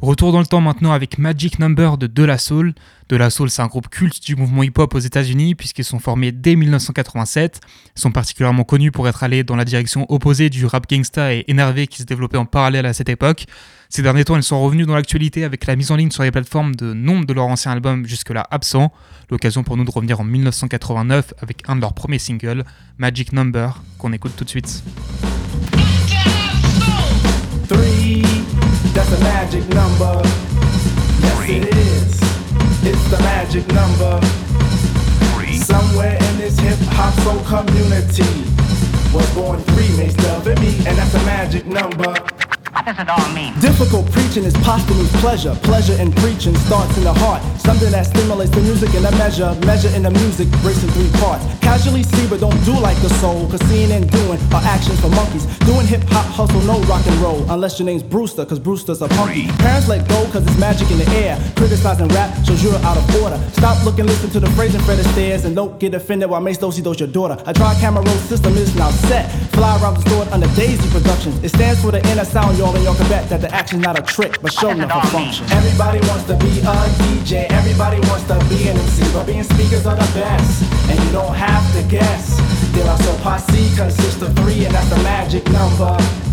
Retour 0.00 0.32
dans 0.32 0.40
le 0.40 0.46
temps 0.46 0.60
maintenant 0.60 0.90
avec 0.90 1.18
Magic 1.18 1.60
Number 1.60 1.96
de 1.96 2.08
De 2.08 2.24
La 2.24 2.36
Soul. 2.36 2.74
De 3.08 3.16
La 3.16 3.30
Soul, 3.30 3.50
c'est 3.50 3.62
un 3.62 3.68
groupe 3.68 3.88
culte 3.88 4.24
du 4.24 4.34
mouvement 4.34 4.64
hip-hop 4.64 4.92
aux 4.94 4.98
États-Unis 4.98 5.54
puisqu'ils 5.54 5.84
sont 5.84 6.00
formés 6.00 6.32
dès 6.32 6.56
1987. 6.56 7.60
Ils 7.96 8.00
sont 8.00 8.10
particulièrement 8.10 8.64
connus 8.64 8.90
pour 8.90 9.06
être 9.06 9.22
allés 9.22 9.44
dans 9.44 9.54
la 9.54 9.64
direction 9.64 10.06
opposée 10.08 10.50
du 10.50 10.66
rap 10.66 10.88
gangsta 10.88 11.32
et 11.32 11.44
énervé 11.46 11.86
qui 11.86 11.98
se 11.98 12.04
développait 12.04 12.38
en 12.38 12.44
parallèle 12.44 12.86
à 12.86 12.92
cette 12.92 13.08
époque. 13.08 13.44
Ces 13.88 14.02
derniers 14.02 14.24
temps, 14.24 14.36
ils 14.36 14.42
sont 14.42 14.60
revenus 14.60 14.88
dans 14.88 14.94
l'actualité 14.96 15.44
avec 15.44 15.66
la 15.66 15.76
mise 15.76 15.92
en 15.92 15.96
ligne 15.96 16.10
sur 16.10 16.24
les 16.24 16.32
plateformes 16.32 16.74
de 16.74 16.94
nombre 16.94 17.24
de 17.24 17.34
leurs 17.34 17.46
anciens 17.46 17.70
albums 17.70 18.04
jusque-là 18.06 18.44
absents. 18.50 18.92
L'occasion 19.30 19.62
pour 19.62 19.76
nous 19.76 19.84
de 19.84 19.90
revenir 19.92 20.18
en 20.18 20.24
1989 20.24 21.34
avec 21.40 21.62
un 21.68 21.76
de 21.76 21.80
leurs 21.80 21.94
premiers 21.94 22.18
singles, 22.18 22.64
Magic 22.98 23.32
Number, 23.32 23.80
qu'on 23.98 24.12
écoute 24.12 24.32
tout 24.36 24.44
de 24.44 24.50
suite. 24.50 24.82
That's 28.94 29.12
a 29.12 29.20
magic 29.20 29.66
number. 29.68 30.20
Yes, 31.20 31.48
it 31.48 31.76
is. 31.76 32.22
It's 32.84 33.10
the 33.10 33.18
magic 33.20 33.66
number. 33.68 34.20
Somewhere 35.52 36.14
in 36.14 36.38
this 36.38 36.58
hip 36.58 36.78
hop 36.92 37.14
soul 37.20 37.40
community 37.44 38.24
was 39.14 39.28
born 39.34 39.60
three 39.60 39.96
makes 39.96 40.16
love 40.26 40.46
and 40.46 40.60
me, 40.60 40.76
and 40.86 40.96
that's 40.98 41.14
a 41.14 41.24
magic 41.24 41.66
number. 41.66 42.41
What 42.82 42.96
does 42.96 43.06
it 43.06 43.10
all 43.14 43.32
mean? 43.32 43.54
Difficult 43.60 44.10
preaching 44.10 44.42
is 44.42 44.54
posthumous 44.54 45.06
pleasure. 45.20 45.54
Pleasure 45.62 45.94
in 46.02 46.10
preaching 46.10 46.56
starts 46.66 46.96
in 46.96 47.04
the 47.04 47.14
heart. 47.14 47.40
Something 47.60 47.92
that 47.92 48.06
stimulates 48.06 48.50
the 48.50 48.60
music 48.60 48.92
in 48.94 49.06
a 49.06 49.12
measure. 49.22 49.54
Measure 49.62 49.94
in 49.94 50.02
the 50.02 50.10
music 50.10 50.50
breaks 50.66 50.82
in 50.82 50.90
three 50.90 51.08
parts. 51.22 51.46
Casually 51.62 52.02
see, 52.02 52.26
but 52.26 52.40
don't 52.40 52.58
do 52.64 52.74
like 52.74 52.98
the 52.98 53.08
soul. 53.22 53.46
Cause 53.46 53.62
seeing 53.70 53.92
and 53.92 54.10
doing 54.10 54.40
are 54.50 54.66
actions 54.66 54.98
for 54.98 55.10
monkeys. 55.10 55.46
Doing 55.62 55.86
hip 55.86 56.02
hop 56.10 56.26
hustle, 56.26 56.60
no 56.62 56.82
rock 56.90 57.06
and 57.06 57.14
roll. 57.22 57.46
Unless 57.52 57.78
your 57.78 57.86
name's 57.86 58.02
Brewster, 58.02 58.44
cause 58.44 58.58
Brewster's 58.58 59.00
a 59.00 59.06
punky. 59.06 59.46
Parents 59.62 59.86
let 59.86 60.08
go, 60.08 60.26
cause 60.32 60.44
it's 60.44 60.58
magic 60.58 60.90
in 60.90 60.98
the 60.98 61.08
air. 61.22 61.38
Criticizing 61.54 62.08
rap 62.08 62.34
shows 62.44 62.64
you're 62.64 62.74
out 62.82 62.96
of 62.96 63.22
order. 63.22 63.38
Stop 63.52 63.78
looking, 63.84 64.06
listen 64.06 64.28
to 64.30 64.40
the 64.40 64.50
phrase 64.58 64.74
and 64.74 64.82
Fred 64.82 64.98
Astaire. 64.98 65.44
And 65.44 65.54
don't 65.54 65.78
get 65.78 65.94
offended 65.94 66.28
while 66.28 66.40
Mace 66.40 66.58
Dosey 66.58 66.82
does 66.82 66.98
your 66.98 67.08
daughter. 67.08 67.40
A 67.46 67.52
dry 67.52 67.78
camera 67.78 68.02
roll 68.02 68.18
system 68.26 68.56
is 68.56 68.74
now 68.74 68.90
set. 69.06 69.30
Fly 69.54 69.80
around 69.80 69.94
the 69.94 70.10
store 70.10 70.26
under 70.34 70.48
Daisy 70.56 70.90
Productions. 70.90 71.38
It 71.44 71.50
stands 71.50 71.80
for 71.80 71.92
the 71.92 72.02
inner 72.10 72.24
sound, 72.24 72.58
y'all, 72.72 72.76
and 72.76 72.84
y'all 72.84 72.94
can 72.94 73.08
bet 73.08 73.28
that 73.28 73.40
the 73.40 73.54
action's 73.54 73.82
not 73.82 73.98
a 73.98 74.02
trick, 74.02 74.40
but 74.42 74.52
show 74.52 74.70
enough 74.70 75.04
a 75.04 75.06
function. 75.08 75.46
Everybody 75.50 76.00
wants 76.08 76.24
to 76.24 76.36
be 76.36 76.60
a 76.60 76.74
DJ, 77.02 77.46
everybody 77.50 78.00
wants 78.08 78.24
to 78.24 78.38
be 78.48 78.68
an 78.68 78.76
MC, 78.76 79.02
but 79.12 79.26
being 79.26 79.44
speakers 79.44 79.86
are 79.86 79.96
the 79.96 80.10
best, 80.14 80.62
and 80.90 80.98
you 80.98 81.12
don't 81.12 81.34
have 81.34 81.64
to 81.74 81.82
guess. 81.88 82.36
De 82.72 82.84
La 82.84 82.96
Soul 82.96 83.18
Posse 83.18 83.76
consists 83.76 84.22
of 84.22 84.34
three, 84.36 84.64
and 84.64 84.74
that's 84.74 84.88
the 84.88 85.02
magic 85.02 85.44
number. 85.50 86.31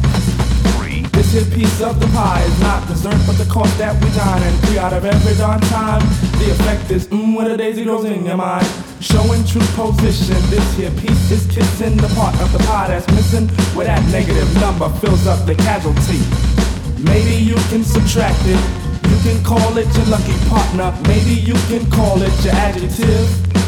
This 1.20 1.34
here 1.34 1.54
piece 1.54 1.82
of 1.82 2.00
the 2.00 2.08
pie 2.16 2.42
is 2.44 2.62
not 2.62 2.88
dessert, 2.88 3.20
but 3.28 3.36
the 3.36 3.44
cost 3.52 3.78
that 3.78 3.94
we 4.02 4.10
dine. 4.16 4.42
And 4.42 4.56
three 4.64 4.78
out 4.80 4.94
of 4.94 5.04
every 5.04 5.36
darn 5.36 5.60
time, 5.68 6.00
the 6.40 6.48
effect 6.56 6.90
is 6.92 7.10
mmm, 7.10 7.36
when 7.36 7.52
a 7.52 7.58
daisy 7.58 7.84
grows 7.84 8.06
in 8.06 8.26
your 8.26 8.38
mind. 8.38 8.66
Showing 9.02 9.44
true 9.44 9.68
position. 9.76 10.40
This 10.48 10.64
here 10.78 10.92
piece 10.92 11.30
is 11.30 11.46
kissing 11.52 11.98
the 11.98 12.08
part 12.16 12.40
of 12.40 12.54
the 12.54 12.60
pie 12.60 12.88
that's 12.88 13.06
missing. 13.12 13.50
Where 13.76 13.88
that 13.88 14.02
negative 14.14 14.48
number 14.62 14.88
fills 15.04 15.28
up 15.28 15.46
the 15.46 15.56
casualty. 15.56 16.24
Maybe 17.04 17.36
you 17.36 17.56
can 17.68 17.84
subtract 17.84 18.40
it. 18.48 18.64
You 19.12 19.20
can 19.20 19.44
call 19.44 19.78
it 19.78 19.92
your 19.98 20.06
lucky 20.06 20.40
partner. 20.48 20.96
Maybe 21.04 21.36
you 21.36 21.56
can 21.68 21.84
call 21.92 22.22
it 22.22 22.32
your 22.46 22.54
adjective. 22.54 23.59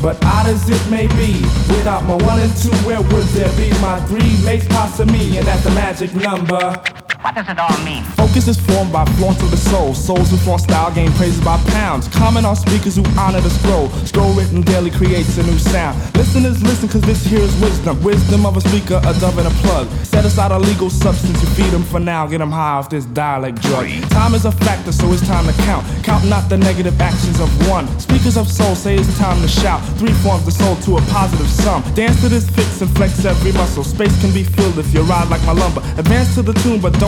But 0.00 0.24
odd 0.24 0.46
as 0.46 0.68
it 0.70 0.90
may 0.90 1.08
be, 1.08 1.42
without 1.68 2.04
my 2.04 2.14
one 2.14 2.38
and 2.40 2.56
two, 2.56 2.70
where 2.86 3.02
would 3.02 3.26
there 3.34 3.52
be 3.56 3.70
my 3.80 4.00
three 4.06 4.42
mates 4.44 4.66
past 4.68 5.04
me? 5.06 5.38
And 5.38 5.46
that's 5.46 5.64
the 5.64 5.70
magic 5.70 6.14
number. 6.14 6.97
What 7.22 7.34
does 7.34 7.48
it 7.48 7.58
all 7.58 7.76
mean? 7.84 8.04
Focus 8.14 8.46
is 8.46 8.60
formed 8.60 8.92
by 8.92 9.04
flaunt 9.18 9.42
of 9.42 9.50
the 9.50 9.56
soul. 9.56 9.92
Souls 9.92 10.30
who 10.30 10.36
flaunt 10.36 10.62
style 10.62 10.94
gain 10.94 11.10
praises 11.12 11.42
by 11.44 11.58
pounds. 11.74 12.06
Comment 12.08 12.46
on 12.46 12.54
speakers 12.54 12.94
who 12.94 13.04
honor 13.18 13.40
the 13.40 13.50
scroll. 13.50 13.88
Scroll 14.06 14.32
written 14.34 14.62
daily 14.62 14.90
creates 14.90 15.36
a 15.36 15.42
new 15.42 15.58
sound. 15.58 15.98
Listeners 16.14 16.62
listen 16.62 16.88
cause 16.88 17.02
this 17.02 17.24
here 17.26 17.40
is 17.40 17.60
wisdom. 17.60 18.00
Wisdom 18.04 18.46
of 18.46 18.56
a 18.56 18.60
speaker, 18.60 19.00
a 19.04 19.12
dove 19.18 19.36
and 19.36 19.48
a 19.48 19.54
plug. 19.66 19.88
Set 20.04 20.24
aside 20.24 20.52
a 20.52 20.58
legal 20.58 20.90
substance, 20.90 21.42
you 21.42 21.48
feed 21.58 21.70
them 21.70 21.82
for 21.82 21.98
now. 21.98 22.24
Get 22.28 22.38
them 22.38 22.52
high 22.52 22.78
off 22.78 22.88
this 22.88 23.04
dialect 23.06 23.62
drug. 23.62 23.88
Time 24.10 24.34
is 24.34 24.44
a 24.44 24.52
factor, 24.52 24.92
so 24.92 25.12
it's 25.12 25.26
time 25.26 25.46
to 25.46 25.52
count. 25.64 25.84
Count 26.04 26.24
not 26.26 26.48
the 26.48 26.56
negative 26.56 27.00
actions 27.00 27.40
of 27.40 27.50
one. 27.68 27.88
Speakers 27.98 28.36
of 28.36 28.48
soul 28.48 28.76
say 28.76 28.94
it's 28.94 29.18
time 29.18 29.42
to 29.42 29.48
shout. 29.48 29.82
Three 29.98 30.12
forms 30.22 30.44
the 30.44 30.52
soul 30.52 30.76
to 30.86 30.98
a 30.98 31.00
positive 31.10 31.50
sum. 31.50 31.82
Dance 31.94 32.20
to 32.20 32.28
this 32.28 32.48
fix 32.48 32.80
and 32.80 32.90
flex 32.96 33.24
every 33.24 33.50
muscle. 33.52 33.82
Space 33.82 34.14
can 34.20 34.32
be 34.32 34.44
filled 34.44 34.78
if 34.78 34.94
you 34.94 35.02
ride 35.02 35.28
like 35.28 35.42
my 35.42 35.52
lumber. 35.52 35.80
Advance 35.98 36.34
to 36.36 36.42
the 36.42 36.52
tune, 36.62 36.80
but 36.80 36.92
don't 37.00 37.07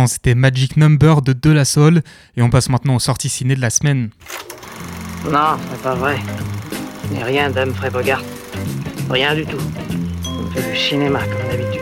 L'instant, 0.00 0.12
c'était 0.12 0.34
Magic 0.34 0.76
Number 0.76 1.22
de 1.22 1.32
De 1.32 1.50
La 1.50 1.64
Soul, 1.64 2.02
et 2.36 2.42
on 2.42 2.50
passe 2.50 2.68
maintenant 2.68 2.96
aux 2.96 3.00
sorties 3.00 3.28
ciné 3.28 3.54
de 3.54 3.60
la 3.60 3.70
semaine. 3.70 4.10
Non, 5.30 5.56
c'est 5.70 5.82
pas 5.82 5.94
vrai. 5.94 6.16
Je 7.08 7.14
n'ai 7.14 7.22
rien 7.22 7.48
d'Humphrey 7.48 7.90
Bogart. 7.90 8.22
Rien 9.08 9.36
du 9.36 9.46
tout. 9.46 9.62
On 10.26 10.50
fait 10.50 10.68
du 10.68 10.76
cinéma 10.76 11.20
comme 11.20 11.48
d'habitude. 11.48 11.80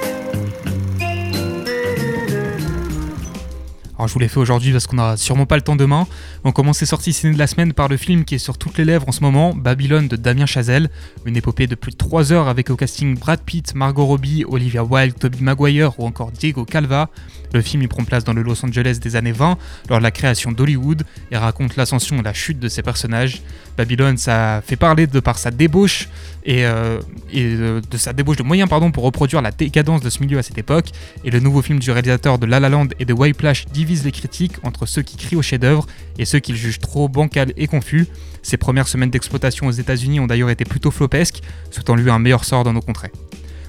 Alors 3.96 4.08
je 4.08 4.12
vous 4.14 4.18
l'ai 4.18 4.28
fait 4.28 4.40
aujourd'hui 4.40 4.72
parce 4.72 4.86
qu'on 4.86 4.96
n'a 4.96 5.16
sûrement 5.16 5.46
pas 5.46 5.56
le 5.56 5.62
temps 5.62 5.76
demain. 5.76 6.06
On 6.44 6.50
commence 6.50 6.78
ces 6.78 6.86
sorties 6.86 7.12
ciné 7.12 7.32
de 7.32 7.38
la 7.38 7.46
semaine 7.46 7.72
par 7.72 7.86
le 7.86 7.96
film 7.96 8.24
qui 8.24 8.34
est 8.34 8.38
sur 8.38 8.58
toutes 8.58 8.76
les 8.76 8.84
lèvres 8.84 9.08
en 9.08 9.12
ce 9.12 9.20
moment, 9.20 9.54
Babylone 9.54 10.08
de 10.08 10.16
Damien 10.16 10.44
Chazelle, 10.46 10.90
une 11.24 11.36
épopée 11.36 11.68
de 11.68 11.76
plus 11.76 11.92
de 11.92 11.96
3 11.96 12.32
heures 12.32 12.48
avec 12.48 12.68
au 12.68 12.74
casting 12.74 13.16
Brad 13.16 13.40
Pitt, 13.40 13.76
Margot 13.76 14.04
Robbie, 14.04 14.44
Olivia 14.48 14.82
Wilde, 14.82 15.16
Tobey 15.16 15.38
Maguire 15.40 15.98
ou 16.00 16.06
encore 16.06 16.32
Diego 16.32 16.64
Calva. 16.64 17.10
Le 17.54 17.60
film 17.60 17.82
y 17.82 17.86
prend 17.86 18.02
place 18.02 18.24
dans 18.24 18.32
le 18.32 18.42
Los 18.42 18.64
Angeles 18.64 18.98
des 19.00 19.14
années 19.14 19.30
20 19.30 19.56
lors 19.88 19.98
de 19.98 20.02
la 20.02 20.10
création 20.10 20.50
d'Hollywood 20.50 21.04
et 21.30 21.36
raconte 21.36 21.76
l'ascension 21.76 22.18
et 22.18 22.22
la 22.22 22.32
chute 22.32 22.58
de 22.58 22.68
ses 22.68 22.82
personnages. 22.82 23.42
Babylone, 23.76 24.16
ça 24.16 24.62
fait 24.66 24.76
parler 24.76 25.06
de 25.06 25.20
par 25.20 25.38
sa 25.38 25.50
débauche 25.50 26.08
et, 26.44 26.60
et 26.60 26.64
euh, 26.64 27.00
de 27.32 27.96
sa 27.96 28.12
débauche 28.12 28.36
de 28.36 28.42
moyens 28.42 28.68
pardon, 28.68 28.90
pour 28.90 29.04
reproduire 29.04 29.42
la 29.42 29.50
décadence 29.50 30.00
de 30.00 30.10
ce 30.10 30.20
milieu 30.20 30.38
à 30.38 30.42
cette 30.42 30.58
époque. 30.58 30.86
Et 31.24 31.30
le 31.30 31.40
nouveau 31.40 31.62
film 31.62 31.78
du 31.78 31.90
réalisateur 31.90 32.38
de 32.38 32.46
La 32.46 32.58
La 32.58 32.68
Land 32.68 32.88
et 32.98 33.04
de 33.04 33.12
Whiplash 33.12 33.66
divise 33.66 34.04
les 34.04 34.12
critiques 34.12 34.54
entre 34.62 34.86
ceux 34.86 35.02
qui 35.02 35.16
crient 35.16 35.36
au 35.36 35.42
chef-d'œuvre 35.42 35.86
et 36.18 36.24
ceux 36.24 36.31
qui 36.40 36.52
le 36.52 36.58
jugent 36.58 36.80
trop 36.80 37.08
bancal 37.08 37.52
et 37.56 37.66
confus. 37.66 38.06
Ses 38.42 38.56
premières 38.56 38.88
semaines 38.88 39.10
d'exploitation 39.10 39.66
aux 39.66 39.72
États-Unis 39.72 40.20
ont 40.20 40.26
d'ailleurs 40.26 40.50
été 40.50 40.64
plutôt 40.64 40.90
flopesques, 40.90 41.42
souhaitant 41.70 41.94
lui 41.94 42.10
un 42.10 42.18
meilleur 42.18 42.44
sort 42.44 42.64
dans 42.64 42.72
nos 42.72 42.80
contrées. 42.80 43.12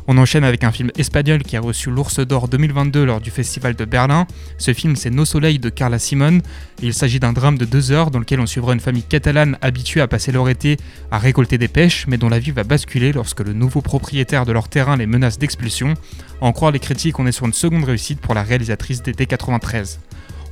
On 0.05 0.17
enchaîne 0.17 0.43
avec 0.43 0.65
un 0.65 0.71
film 0.71 0.91
espagnol 0.97 1.43
qui 1.43 1.55
a 1.55 1.61
reçu 1.61 1.89
l'Ours 1.89 2.19
d'Or 2.19 2.49
2022 2.49 3.05
lors 3.05 3.21
du 3.21 3.31
Festival 3.31 3.73
de 3.73 3.85
Berlin. 3.85 4.27
Ce 4.57 4.73
film, 4.73 4.97
c'est 4.97 5.09
No 5.09 5.23
Soleil 5.23 5.59
de 5.59 5.69
Carla 5.69 5.97
Simon. 5.97 6.39
Et 6.81 6.87
il 6.87 6.93
s'agit 6.93 7.21
d'un 7.21 7.31
drame 7.31 7.57
de 7.57 7.63
deux 7.63 7.91
heures 7.91 8.11
dans 8.11 8.19
lequel 8.19 8.41
on 8.41 8.45
suivra 8.45 8.73
une 8.73 8.81
famille 8.81 9.03
catalane 9.03 9.57
habituée 9.61 10.01
à 10.01 10.07
passer 10.07 10.33
leur 10.33 10.49
été 10.49 10.75
à 11.09 11.19
récolter 11.19 11.57
des 11.57 11.69
pêches, 11.69 12.05
mais 12.07 12.17
dont 12.17 12.27
la 12.27 12.39
vie 12.39 12.51
va 12.51 12.65
basculer 12.65 13.13
lorsque 13.13 13.39
le 13.39 13.53
nouveau 13.53 13.81
propriétaire 13.81 14.45
de 14.45 14.51
leur 14.51 14.67
terrain 14.67 14.97
les 14.97 15.07
menace 15.07 15.39
d'expulsion. 15.39 15.93
En 16.41 16.51
croire 16.51 16.71
les 16.73 16.79
critiques, 16.79 17.19
on 17.19 17.25
est 17.25 17.31
sur 17.31 17.45
une 17.45 17.53
seconde 17.53 17.85
réussite 17.85 18.19
pour 18.19 18.33
la 18.33 18.43
réalisatrice 18.43 19.03
d'été 19.03 19.25
93. 19.25 19.99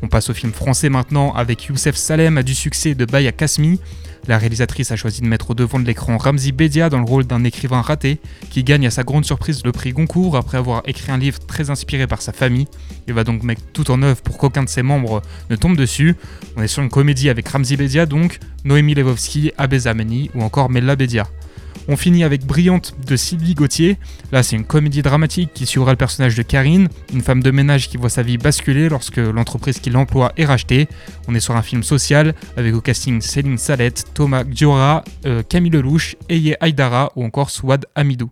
On 0.03 0.07
passe 0.07 0.29
au 0.29 0.33
film 0.33 0.51
français 0.51 0.89
maintenant 0.89 1.31
avec 1.33 1.65
Youssef 1.65 1.95
Salem 1.95 2.37
à 2.37 2.43
du 2.43 2.55
succès 2.55 2.95
de 2.95 3.05
Baya 3.05 3.31
Kasmi. 3.31 3.79
La 4.27 4.37
réalisatrice 4.37 4.91
a 4.91 4.95
choisi 4.95 5.21
de 5.21 5.27
mettre 5.27 5.51
au 5.51 5.53
devant 5.53 5.79
de 5.79 5.85
l'écran 5.85 6.17
Ramzi 6.17 6.51
Bedia 6.51 6.89
dans 6.89 6.99
le 6.99 7.05
rôle 7.05 7.25
d'un 7.25 7.43
écrivain 7.43 7.81
raté 7.81 8.19
qui 8.49 8.63
gagne 8.63 8.87
à 8.87 8.91
sa 8.91 9.03
grande 9.03 9.25
surprise 9.25 9.63
le 9.63 9.71
prix 9.71 9.93
Goncourt 9.93 10.37
après 10.37 10.57
avoir 10.57 10.81
écrit 10.85 11.11
un 11.11 11.17
livre 11.17 11.39
très 11.39 11.69
inspiré 11.69 12.07
par 12.07 12.21
sa 12.21 12.33
famille. 12.33 12.67
Il 13.07 13.13
va 13.13 13.23
donc 13.23 13.43
mettre 13.43 13.61
tout 13.73 13.91
en 13.91 14.01
œuvre 14.01 14.21
pour 14.21 14.37
qu'aucun 14.37 14.63
de 14.63 14.69
ses 14.69 14.83
membres 14.83 15.21
ne 15.49 15.55
tombe 15.55 15.77
dessus. 15.77 16.15
On 16.55 16.63
est 16.63 16.67
sur 16.67 16.81
une 16.81 16.89
comédie 16.89 17.29
avec 17.29 17.47
Ramzi 17.47 17.77
Bedia 17.77 18.05
donc, 18.07 18.39
Noémie 18.63 18.95
Levovsky, 18.95 19.51
Abé 19.57 19.79
Zamani 19.79 20.31
ou 20.33 20.41
encore 20.41 20.69
Mella 20.69 20.95
Bedia. 20.95 21.27
On 21.88 21.97
finit 21.97 22.24
avec 22.24 22.45
Brillante 22.45 22.95
de 23.05 23.15
Sylvie 23.15 23.55
Gauthier. 23.55 23.97
Là, 24.32 24.43
c'est 24.43 24.55
une 24.55 24.65
comédie 24.65 25.01
dramatique 25.01 25.51
qui 25.53 25.65
suivra 25.65 25.91
le 25.91 25.97
personnage 25.97 26.36
de 26.36 26.43
Karine, 26.43 26.88
une 27.13 27.22
femme 27.22 27.41
de 27.41 27.51
ménage 27.51 27.89
qui 27.89 27.97
voit 27.97 28.09
sa 28.09 28.22
vie 28.22 28.38
basculer 28.38 28.89
lorsque 28.89 29.17
l'entreprise 29.17 29.80
qui 29.80 29.89
l'emploie 29.89 30.32
est 30.38 30.45
rachetée. 30.45 30.88
On 31.28 31.36
est 31.36 31.39
sur 31.39 31.55
un 31.55 31.61
film 31.61 31.84
social 31.84 32.34
avec 32.57 32.74
au 32.74 32.82
casting 32.82 33.22
Céline 33.22 33.57
Salette, 33.57 34.05
Thomas 34.13 34.43
Giora, 34.49 35.03
euh, 35.26 35.43
Camille 35.43 35.72
Lelouch, 35.72 36.15
Eye 36.30 36.55
Aydara 36.61 37.11
ou 37.15 37.24
encore 37.24 37.49
Swad 37.49 37.86
Amidou. 37.95 38.30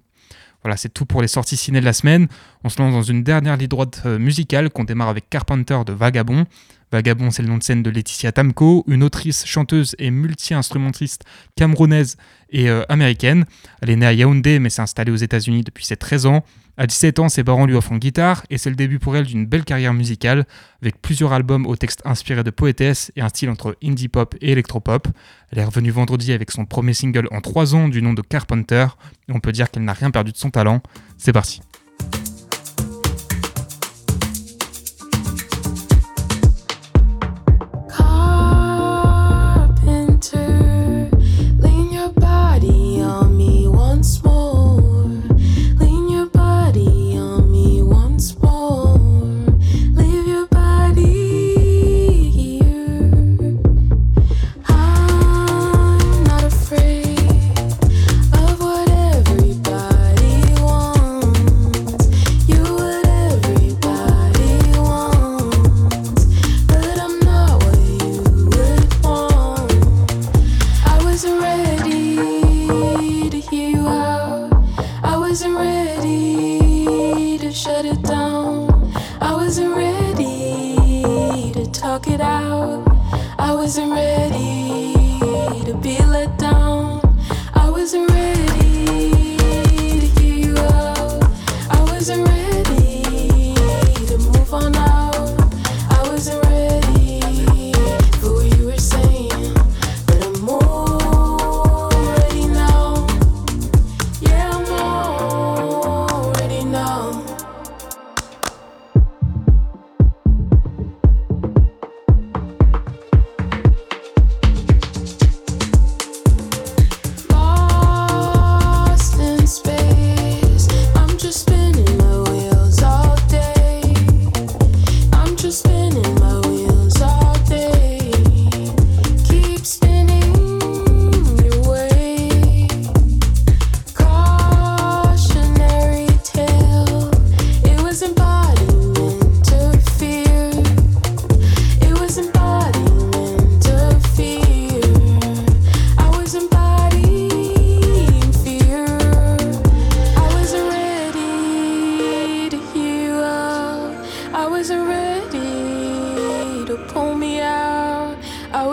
Voilà, 0.64 0.76
c'est 0.76 0.90
tout 0.90 1.06
pour 1.06 1.22
les 1.22 1.30
sorties 1.30 1.56
ciné 1.56 1.80
de 1.80 1.86
la 1.86 1.94
semaine. 1.94 2.28
On 2.64 2.70
se 2.70 2.82
lance 2.82 2.94
dans 2.94 3.02
une 3.02 3.24
dernière 3.24 3.56
ligne 3.56 3.68
droite 3.68 4.02
euh, 4.06 4.20
musicale 4.20 4.70
qu'on 4.70 4.84
démarre 4.84 5.10
avec 5.10 5.30
Carpenter 5.30 5.80
de 5.86 5.94
Vagabond. 5.94 6.46
Vagabond, 6.92 7.30
c'est 7.30 7.44
le 7.44 7.50
nom 7.50 7.58
de 7.58 7.64
scène 7.64 7.84
de 7.84 7.90
Laetitia 7.90 8.32
Tamko, 8.32 8.84
une 8.88 9.04
autrice, 9.04 9.46
chanteuse 9.46 9.96
et 10.00 10.10
multi-instrumentiste 10.10 11.24
camerounaise 11.56 12.18
et 12.52 12.70
euh, 12.70 12.84
américaine. 12.90 13.46
Elle 13.82 13.92
est 13.92 13.96
née 13.96 14.06
à 14.08 14.14
Yaoundé 14.14 14.60
mais 14.60 14.70
s'est 14.70 14.82
installée 14.82 15.12
aux 15.12 15.18
États-Unis 15.18 15.64
depuis 15.64 15.86
ses 15.86 15.98
13 15.98 16.26
ans. 16.26 16.44
À 16.78 16.88
17 16.88 17.20
ans, 17.20 17.30
ses 17.30 17.44
parents 17.44 17.66
lui 17.66 17.76
offrent 17.76 17.92
une 17.92 18.00
guitare 18.00 18.44
et 18.50 18.58
c'est 18.58 18.70
le 18.70 18.76
début 18.76 19.00
pour 19.00 19.16
elle 19.16 19.26
d'une 19.26 19.46
belle 19.46 19.66
carrière 19.66 19.94
musicale 19.94 20.46
avec 20.82 21.00
plusieurs 21.02 21.34
albums 21.34 21.68
aux 21.68 21.76
textes 21.76 22.02
inspirés 22.06 22.44
de 22.44 22.52
poétesses 22.52 23.12
et 23.16 23.22
un 23.22 23.30
style 23.30 23.50
entre 23.50 23.76
indie 23.84 24.08
pop 24.08 24.34
et 24.42 24.52
électropop. 24.52 25.10
Elle 25.52 25.60
est 25.60 25.66
revenue 25.66 25.92
vendredi 25.92 26.32
avec 26.32 26.52
son 26.52 26.66
premier 26.66 26.94
single 26.94 27.28
en 27.32 27.42
3 27.42 27.76
ans 27.76 27.90
du 27.90 28.02
nom 28.02 28.14
de 28.14 28.22
Carpenter 28.22 28.88
et 29.28 29.34
on 29.34 29.42
peut 29.42 29.52
dire 29.52 29.70
qu'elle 29.70 29.84
n'a 29.84 29.94
rien 29.94 30.10
perdu 30.10 30.32
de 30.32 30.38
son 30.38 30.50
talent. 30.50 30.82
C'est 31.18 31.34
parti. 31.34 31.62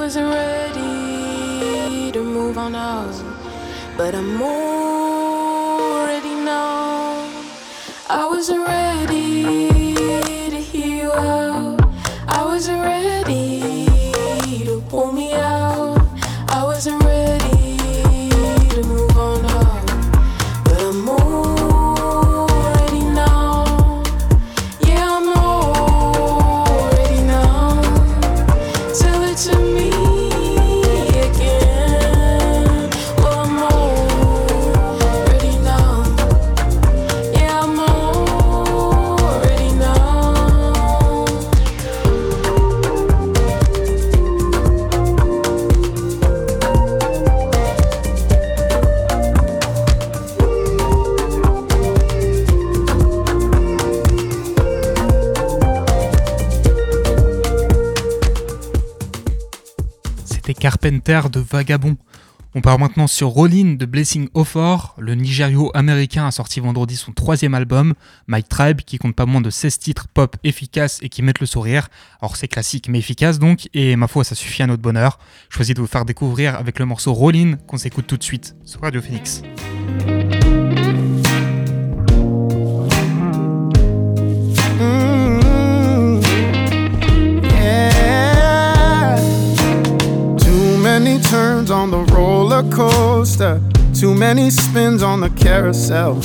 Wasn't 0.07 0.33
ready 0.33 2.13
to 2.13 2.23
move 2.23 2.57
on 2.59 2.77
out. 2.77 3.13
But 3.97 4.15
I'm 4.15 4.41
already 4.41 4.76
Vagabond. 61.51 61.97
On 62.55 62.62
part 62.62 62.78
maintenant 62.78 63.07
sur 63.07 63.28
Rollin 63.28 63.74
de 63.74 63.84
Blessing 63.84 64.28
Ofor. 64.32 64.94
Le 64.99 65.14
Nigério-américain 65.14 66.26
a 66.26 66.30
sorti 66.30 66.61
vendredi 66.61 66.97
son 66.97 67.12
troisième 67.12 67.53
album, 67.53 67.92
My 68.28 68.42
Tribe, 68.42 68.80
qui 68.80 68.97
compte 68.97 69.14
pas 69.14 69.26
moins 69.26 69.42
de 69.42 69.51
16 69.51 69.78
titres 69.78 70.09
pop 70.09 70.36
efficaces 70.42 70.99
et 71.03 71.11
qui 71.11 71.20
mettent 71.20 71.40
le 71.40 71.47
sourire. 71.47 71.88
Alors 72.22 72.36
c'est 72.36 72.49
classique 72.49 72.88
mais 72.88 72.99
efficace 72.99 73.38
donc, 73.38 73.68
et 73.74 73.94
ma 73.97 74.09
foi 74.09 74.24
ça 74.24 74.34
suffit 74.34 74.62
à 74.62 74.66
notre 74.66 74.80
bonheur. 74.80 75.18
Choisis 75.51 75.74
de 75.74 75.82
vous 75.82 75.86
faire 75.86 76.07
découvrir 76.07 76.55
avec 76.55 76.78
le 76.78 76.86
morceau 76.86 77.12
Rollin 77.12 77.57
qu'on 77.66 77.76
s'écoute 77.76 78.07
tout 78.07 78.16
de 78.16 78.24
suite 78.24 78.57
sur 78.64 78.80
Radio 78.80 79.03
Phoenix. 79.03 79.42
Many 91.01 91.20
turns 91.20 91.70
on 91.70 91.90
the 91.90 92.03
roller 92.14 92.62
coaster, 92.70 93.61
too 93.92 94.14
many 94.14 94.49
spins 94.49 95.03
on 95.03 95.20
the 95.20 95.28
carousel. 95.28 96.18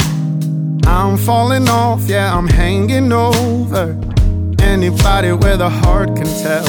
I'm 0.86 1.18
falling 1.18 1.68
off, 1.68 2.04
yeah, 2.08 2.34
I'm 2.34 2.48
hanging 2.48 3.12
over. 3.12 4.00
Anybody 4.62 5.34
with 5.34 5.60
a 5.60 5.70
heart 5.70 6.16
can 6.16 6.30
tell. 6.46 6.66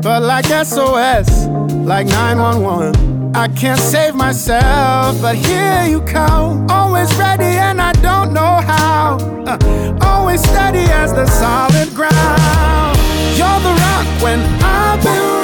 But 0.00 0.22
like 0.22 0.46
SOS, 0.46 1.46
like 1.86 2.08
911, 2.08 3.36
I 3.36 3.46
can't 3.46 3.80
save 3.80 4.16
myself, 4.16 5.22
but 5.22 5.36
here 5.36 5.84
you 5.88 6.00
come. 6.00 6.68
Always 6.68 7.14
ready, 7.14 7.52
and 7.66 7.80
I 7.80 7.92
don't 7.92 8.32
know 8.32 8.54
how. 8.72 9.18
Uh, 9.46 9.98
always 10.00 10.40
steady 10.42 10.86
as 10.90 11.12
the 11.12 11.26
solid 11.26 11.94
ground. 11.94 12.98
You're 13.38 13.60
the 13.68 13.74
rock 13.84 14.06
when 14.20 14.40
I've 14.64 15.00
been 15.04 15.41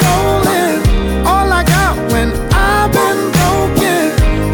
when 2.11 2.29
I've 2.53 2.91
been 2.91 3.31
broken. 3.39 4.03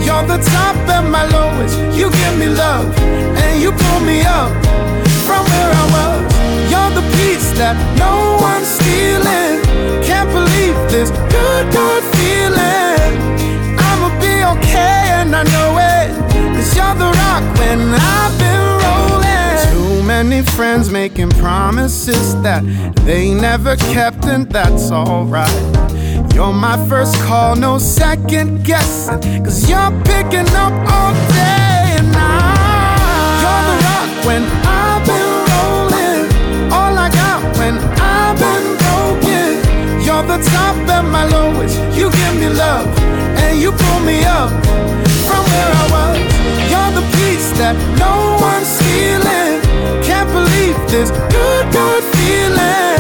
You're 0.06 0.26
the 0.28 0.40
top 0.54 0.76
and 0.96 1.12
my 1.12 1.26
lowest. 1.28 1.76
You 1.98 2.10
give 2.12 2.38
me 2.38 2.48
love, 2.50 2.88
and 3.00 3.62
you 3.62 3.72
pull 3.72 4.00
me 4.02 4.22
up 4.22 4.52
from 5.26 5.44
where 5.52 5.72
I 5.82 5.86
was. 5.96 6.22
You're 6.72 6.94
the 7.00 7.06
peace 7.18 7.52
that 7.58 7.76
no 7.98 8.38
one's 8.42 8.68
stealing. 8.68 9.56
Can't 10.04 10.30
believe 10.32 10.76
this 10.92 11.10
good, 11.34 11.66
good 11.72 12.04
feeling. 12.16 13.12
I'ma 13.88 14.10
be 14.20 14.36
okay, 14.54 15.00
and 15.20 15.36
I 15.36 15.44
know 15.54 15.72
it. 15.96 16.08
Cause 16.56 16.76
you're 16.76 16.98
the 17.04 17.12
rock 17.24 17.44
when 17.60 17.80
I've 17.94 18.36
been 18.44 18.66
rolling. 18.84 19.58
Too 19.72 20.04
many 20.04 20.42
friends 20.42 20.90
making 20.90 21.30
promises 21.32 22.40
that 22.42 22.64
they 23.06 23.34
never 23.34 23.76
kept, 23.78 24.26
and 24.26 24.50
that's 24.50 24.92
alright. 24.92 25.85
You're 26.36 26.52
my 26.52 26.76
first 26.90 27.16
call, 27.22 27.56
no 27.56 27.78
second 27.78 28.66
guessing. 28.66 29.22
Cause 29.42 29.70
you're 29.70 29.92
picking 30.04 30.50
up 30.64 30.74
all 30.92 31.14
day 31.32 31.96
and 31.96 32.12
night. 32.12 33.40
You're 33.42 33.64
the 33.70 33.78
rock 33.88 34.12
when 34.28 34.44
I've 34.68 35.02
been 35.08 35.32
rolling. 35.54 36.28
All 36.74 36.94
I 37.06 37.08
got 37.10 37.40
when 37.58 37.78
I've 37.80 38.38
been 38.38 38.68
broken. 38.84 40.04
You're 40.04 40.28
the 40.28 40.44
top 40.52 40.76
and 40.98 41.10
my 41.10 41.26
lowest. 41.26 41.78
You 41.98 42.12
give 42.12 42.36
me 42.36 42.50
love 42.50 42.86
and 43.40 43.58
you 43.58 43.72
pull 43.72 44.02
me 44.02 44.26
up 44.26 44.52
from 45.28 45.42
where 45.52 45.72
I 45.72 45.86
was. 45.96 46.18
You're 46.70 46.92
the 47.00 47.06
piece 47.16 47.50
that 47.60 47.78
no 47.96 48.36
one's 48.44 48.68
stealing. 48.68 50.04
Can't 50.04 50.30
believe 50.34 50.76
this 50.92 51.12
good, 51.32 51.72
good 51.72 52.04
feeling. 52.18 52.95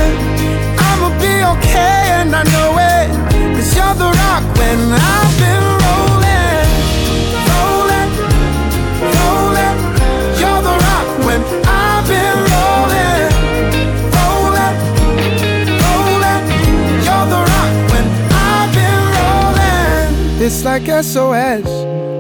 The 3.98 4.10
rock 4.22 4.43
when 4.58 4.80
I've 4.91 5.34
been 5.39 5.66
rolling. 5.84 6.68
Rolling, 7.52 8.10
rolling. 9.16 9.78
You're 10.39 10.62
the 10.70 10.76
rock 10.86 11.08
when 11.26 11.41
I've 11.66 12.06
been 12.08 12.38
rolling. 12.54 13.32
Rolling, 14.18 14.76
rolling. 15.84 16.43
You're 17.06 17.28
the 17.34 17.41
rock 17.52 17.72
when 17.91 18.06
I've 18.32 18.72
been 18.78 19.02
rolling. 19.18 20.41
It's 20.46 20.64
like 20.66 20.86
SOS, 21.04 21.68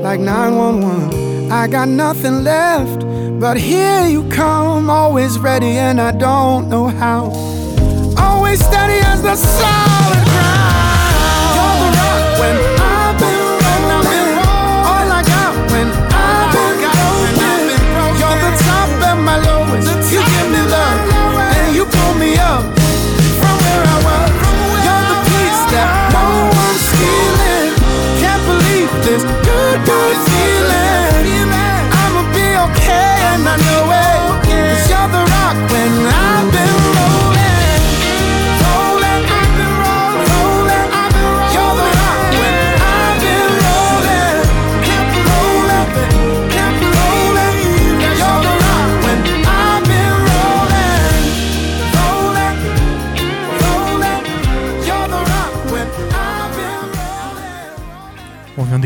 like 0.03 0.19
911. 0.19 1.51
I 1.51 1.67
got 1.67 1.87
nothing 1.87 2.43
left, 2.43 3.01
but 3.39 3.57
here 3.57 4.07
you 4.07 4.27
come, 4.29 4.89
always 4.89 5.37
ready, 5.39 5.77
and 5.77 5.99
I 5.99 6.11
don't 6.11 6.69
know 6.69 6.87
how. 6.87 7.31
Always 8.17 8.63
steady 8.63 8.99
as 9.05 9.21
the 9.21 9.35
solid 9.35 10.25
ground 10.25 10.54
when 12.37 12.74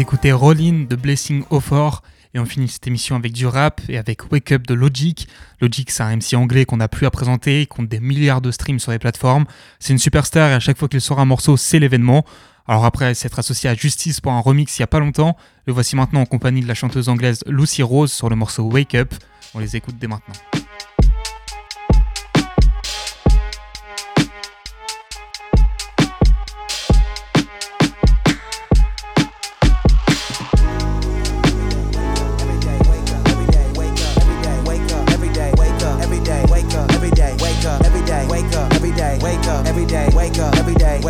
d'écouter 0.09 0.31
Rollin 0.31 0.85
de 0.89 0.95
Blessing 0.95 1.43
Offer 1.51 1.89
et 2.33 2.39
on 2.39 2.45
finit 2.45 2.67
cette 2.67 2.87
émission 2.87 3.15
avec 3.15 3.31
du 3.31 3.45
rap 3.45 3.79
et 3.89 3.95
avec 3.99 4.31
Wake 4.31 4.51
Up 4.53 4.65
de 4.65 4.73
Logic. 4.73 5.27
Logic, 5.61 5.91
c'est 5.91 6.01
un 6.01 6.15
MC 6.15 6.33
anglais 6.33 6.65
qu'on 6.65 6.77
n'a 6.77 6.87
plus 6.87 7.05
à 7.05 7.11
présenter, 7.11 7.67
compte 7.67 7.87
des 7.87 7.99
milliards 7.99 8.41
de 8.41 8.49
streams 8.49 8.79
sur 8.79 8.91
les 8.91 8.97
plateformes. 8.97 9.45
C'est 9.77 9.93
une 9.93 9.99
superstar 9.99 10.49
et 10.49 10.55
à 10.55 10.59
chaque 10.59 10.79
fois 10.79 10.87
qu'il 10.87 10.99
sort 10.99 11.19
un 11.19 11.25
morceau, 11.25 11.57
c'est 11.57 11.77
l'événement. 11.77 12.25
Alors 12.67 12.85
après 12.85 13.13
s'être 13.13 13.37
associé 13.37 13.69
à 13.69 13.75
Justice 13.75 14.19
pour 14.19 14.31
un 14.31 14.39
remix 14.39 14.75
il 14.79 14.81
y 14.81 14.83
a 14.83 14.87
pas 14.87 14.99
longtemps, 14.99 15.37
le 15.67 15.73
voici 15.73 15.95
maintenant 15.95 16.21
en 16.21 16.25
compagnie 16.25 16.61
de 16.61 16.67
la 16.67 16.73
chanteuse 16.73 17.07
anglaise 17.07 17.43
Lucy 17.45 17.83
Rose 17.83 18.11
sur 18.11 18.29
le 18.29 18.35
morceau 18.35 18.63
Wake 18.63 18.95
Up. 18.95 19.13
On 19.53 19.59
les 19.59 19.75
écoute 19.75 19.97
dès 19.99 20.07
maintenant. 20.07 20.48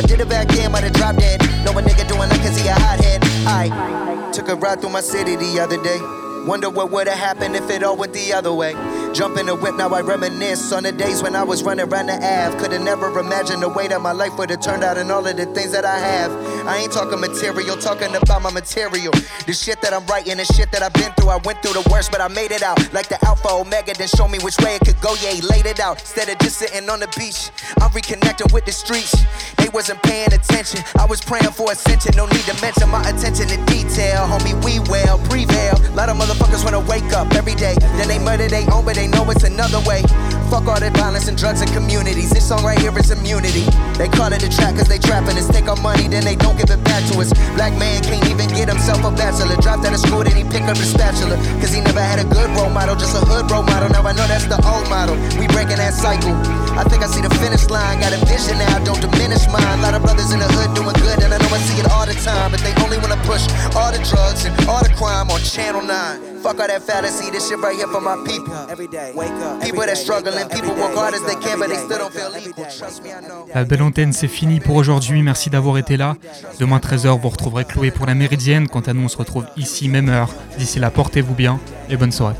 I 0.00 0.02
did 0.02 0.18
it 0.18 0.30
back 0.30 0.48
then, 0.48 0.72
might 0.72 0.82
have 0.82 0.94
dropped 0.94 1.18
dead. 1.18 1.42
No, 1.62 1.72
a 1.72 1.82
nigga 1.82 2.08
doing 2.08 2.30
that 2.30 2.40
cause 2.40 2.58
he 2.58 2.66
a 2.68 2.72
hothead. 2.72 3.20
I 3.46 4.30
took 4.32 4.48
a 4.48 4.56
ride 4.56 4.80
through 4.80 4.96
my 4.96 5.02
city 5.02 5.36
the 5.36 5.60
other 5.60 5.76
day. 5.82 5.98
Wonder 6.46 6.70
what 6.70 6.90
would've 6.90 7.12
happened 7.12 7.54
if 7.54 7.68
it 7.70 7.82
all 7.82 7.96
went 7.96 8.12
the 8.14 8.32
other 8.32 8.52
way. 8.52 8.72
Jump 9.12 9.36
in 9.38 9.46
the 9.46 9.54
whip, 9.54 9.74
now 9.74 9.88
I 9.90 10.00
reminisce 10.00 10.72
on 10.72 10.84
the 10.84 10.92
days 10.92 11.22
when 11.22 11.36
I 11.36 11.42
was 11.42 11.62
running 11.62 11.86
around 11.86 12.06
the 12.06 12.14
Ave. 12.14 12.58
Could've 12.58 12.80
never 12.80 13.06
imagined 13.18 13.62
the 13.62 13.68
way 13.68 13.88
that 13.88 14.00
my 14.00 14.12
life 14.12 14.38
would've 14.38 14.60
turned 14.60 14.82
out 14.82 14.96
and 14.96 15.10
all 15.10 15.26
of 15.26 15.36
the 15.36 15.46
things 15.46 15.72
that 15.72 15.84
I 15.84 15.98
have. 15.98 16.30
I 16.66 16.78
ain't 16.78 16.92
talking 16.92 17.20
material, 17.20 17.76
talking 17.76 18.14
about 18.14 18.42
my 18.42 18.50
material. 18.50 19.12
The 19.46 19.52
shit 19.52 19.80
that 19.82 19.92
I'm 19.92 20.06
writing, 20.06 20.38
the 20.38 20.44
shit 20.44 20.72
that 20.72 20.82
I've 20.82 20.92
been 20.94 21.12
through. 21.12 21.28
I 21.28 21.36
went 21.44 21.62
through 21.62 21.74
the 21.74 21.86
worst, 21.90 22.10
but 22.10 22.20
I 22.20 22.28
made 22.28 22.52
it 22.52 22.62
out. 22.62 22.78
Like 22.92 23.08
the 23.08 23.18
Alpha 23.26 23.48
Omega, 23.50 23.92
then 23.92 24.08
show 24.08 24.28
me 24.28 24.38
which 24.38 24.56
way 24.58 24.76
it 24.76 24.82
could 24.86 25.00
go. 25.00 25.14
Yeah, 25.20 25.32
he 25.32 25.42
laid 25.42 25.66
it 25.66 25.80
out. 25.80 26.00
Instead 26.00 26.28
of 26.28 26.38
just 26.38 26.58
sitting 26.58 26.88
on 26.88 27.00
the 27.00 27.08
beach, 27.18 27.50
I'm 27.80 27.90
reconnecting 27.90 28.52
with 28.52 28.64
the 28.64 28.72
streets. 28.72 29.12
They 29.58 29.68
wasn't 29.68 30.02
paying 30.02 30.32
attention. 30.32 30.80
I 30.98 31.04
was 31.04 31.20
praying 31.20 31.52
for 31.52 31.70
ascension. 31.72 32.12
No 32.16 32.26
need 32.26 32.46
to 32.48 32.56
mention 32.62 32.88
my 32.88 33.02
attention 33.02 33.48
to 33.48 33.58
detail. 33.66 34.24
Homie, 34.26 34.56
we 34.64 34.78
well, 34.88 35.18
prevail. 35.28 35.74
lot 35.94 36.08
of 36.08 36.16
motherfuckers 36.30 36.64
wanna 36.64 36.80
wake 36.80 37.12
up 37.12 37.32
every 37.34 37.54
day. 37.54 37.74
Then 37.96 38.08
they 38.08 38.18
murder 38.18 38.48
they 38.48 38.64
own, 38.66 38.84
but 38.84 38.94
they 38.94 39.08
know 39.08 39.28
it's 39.30 39.44
another 39.44 39.80
way. 39.80 40.02
Fuck 40.50 40.66
all 40.66 40.82
that 40.82 40.90
violence 40.98 41.30
and 41.30 41.38
drugs 41.38 41.62
and 41.62 41.70
communities. 41.70 42.34
This 42.34 42.42
song 42.42 42.66
right 42.66 42.74
here 42.74 42.90
is 42.98 43.14
immunity. 43.14 43.62
They 43.94 44.10
call 44.10 44.34
it 44.34 44.42
a 44.42 44.50
trap 44.50 44.74
cause 44.74 44.90
they 44.90 44.98
trapping 44.98 45.38
us. 45.38 45.46
Take 45.46 45.70
our 45.70 45.78
money, 45.78 46.10
then 46.10 46.26
they 46.26 46.34
don't 46.34 46.58
give 46.58 46.74
it 46.74 46.82
back 46.82 47.06
to 47.06 47.22
us. 47.22 47.30
Black 47.54 47.70
man 47.78 48.02
can't 48.02 48.26
even 48.26 48.50
get 48.50 48.66
himself 48.66 49.06
a 49.06 49.14
bachelor. 49.14 49.54
Dropped 49.62 49.86
out 49.86 49.94
of 49.94 50.02
school, 50.02 50.26
then 50.26 50.34
he 50.34 50.42
pick 50.42 50.66
up 50.66 50.74
the 50.74 50.82
spatula. 50.82 51.38
Cause 51.62 51.70
he 51.70 51.78
never 51.78 52.02
had 52.02 52.18
a 52.18 52.26
good 52.26 52.50
role 52.58 52.68
model, 52.68 52.98
just 52.98 53.14
a 53.14 53.22
hood 53.22 53.46
role 53.46 53.62
model. 53.62 53.94
Now 53.94 54.02
I 54.02 54.10
know 54.10 54.26
that's 54.26 54.50
the 54.50 54.58
old 54.66 54.90
model. 54.90 55.14
We 55.38 55.46
breaking 55.54 55.78
that 55.78 55.94
cycle. 55.94 56.34
I 56.74 56.82
think 56.82 57.06
I 57.06 57.06
see 57.06 57.22
the 57.22 57.30
finish 57.38 57.70
line. 57.70 58.02
Got 58.02 58.10
a 58.10 58.20
vision 58.26 58.58
now, 58.58 58.82
don't 58.82 58.98
diminish 58.98 59.46
mine. 59.54 59.78
A 59.78 59.82
lot 59.86 59.94
of 59.94 60.02
brothers 60.02 60.34
in 60.34 60.42
the 60.42 60.50
hood 60.50 60.74
doing 60.74 60.98
good, 60.98 61.22
and 61.22 61.30
I 61.30 61.38
know 61.38 61.54
I 61.54 61.62
see 61.62 61.78
it 61.78 61.86
all 61.94 62.10
the 62.10 62.18
time. 62.26 62.50
But 62.50 62.58
they 62.66 62.74
only 62.82 62.98
wanna 62.98 63.22
push 63.22 63.46
all 63.78 63.94
the 63.94 64.02
drugs 64.02 64.50
and 64.50 64.52
all 64.66 64.82
the 64.82 64.90
crime 64.98 65.30
on 65.30 65.38
Channel 65.46 65.86
9. 65.86 66.29
Fuck 66.42 66.58
all 66.58 66.68
that 66.68 66.82
fallacy, 66.82 67.30
this 67.30 67.48
shit 67.48 67.58
right 67.58 67.76
here 67.76 67.86
for 67.86 68.00
my 68.00 68.16
people. 68.24 68.54
Every 68.70 68.88
day, 68.88 69.12
wake 69.14 69.30
up. 69.30 69.60
People 69.60 69.84
that 69.84 69.96
struggling, 69.96 70.48
people 70.48 70.74
work 70.74 70.94
hard 70.94 71.12
as 71.12 71.22
they 71.26 71.34
can, 71.34 71.58
but 71.58 71.68
they 71.68 71.76
still 71.76 71.98
don't 71.98 72.12
feel 72.12 72.32
equal. 72.34 72.64
Trust 72.64 73.02
me, 73.02 73.10
I 73.10 73.20
know. 73.20 73.46
La 73.54 73.64
belle 73.64 73.82
antenne, 73.82 74.12
c'est 74.14 74.28
fini 74.28 74.58
pour 74.58 74.76
aujourd'hui. 74.76 75.22
Merci 75.22 75.50
d'avoir 75.50 75.76
été 75.76 75.98
là. 75.98 76.16
Demain 76.58 76.78
13h, 76.78 77.20
vous 77.20 77.28
retrouverez 77.28 77.66
Chloé 77.66 77.90
pour 77.90 78.06
la 78.06 78.14
Méridienne. 78.14 78.68
Quant 78.68 78.80
à 78.80 78.94
nous, 78.94 79.04
on 79.04 79.08
se 79.08 79.18
retrouve 79.18 79.44
ici, 79.58 79.88
même 79.88 80.08
heure. 80.08 80.30
D'ici 80.56 80.78
là, 80.78 80.90
portez-vous 80.90 81.34
bien 81.34 81.60
et 81.90 81.96
bonne 81.98 82.12
soirée. 82.12 82.36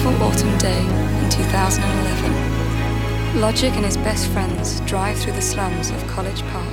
Beautiful 0.00 0.26
autumn 0.26 0.56
day 0.56 0.80
in 0.80 1.28
2011, 1.28 3.38
Logic 3.38 3.70
and 3.74 3.84
his 3.84 3.98
best 3.98 4.26
friends 4.28 4.80
drive 4.80 5.18
through 5.18 5.34
the 5.34 5.42
slums 5.42 5.90
of 5.90 6.06
College 6.06 6.40
Park 6.44 6.72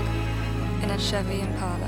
in 0.82 0.92
a 0.92 0.98
Chevy 0.98 1.42
Impala. 1.42 1.87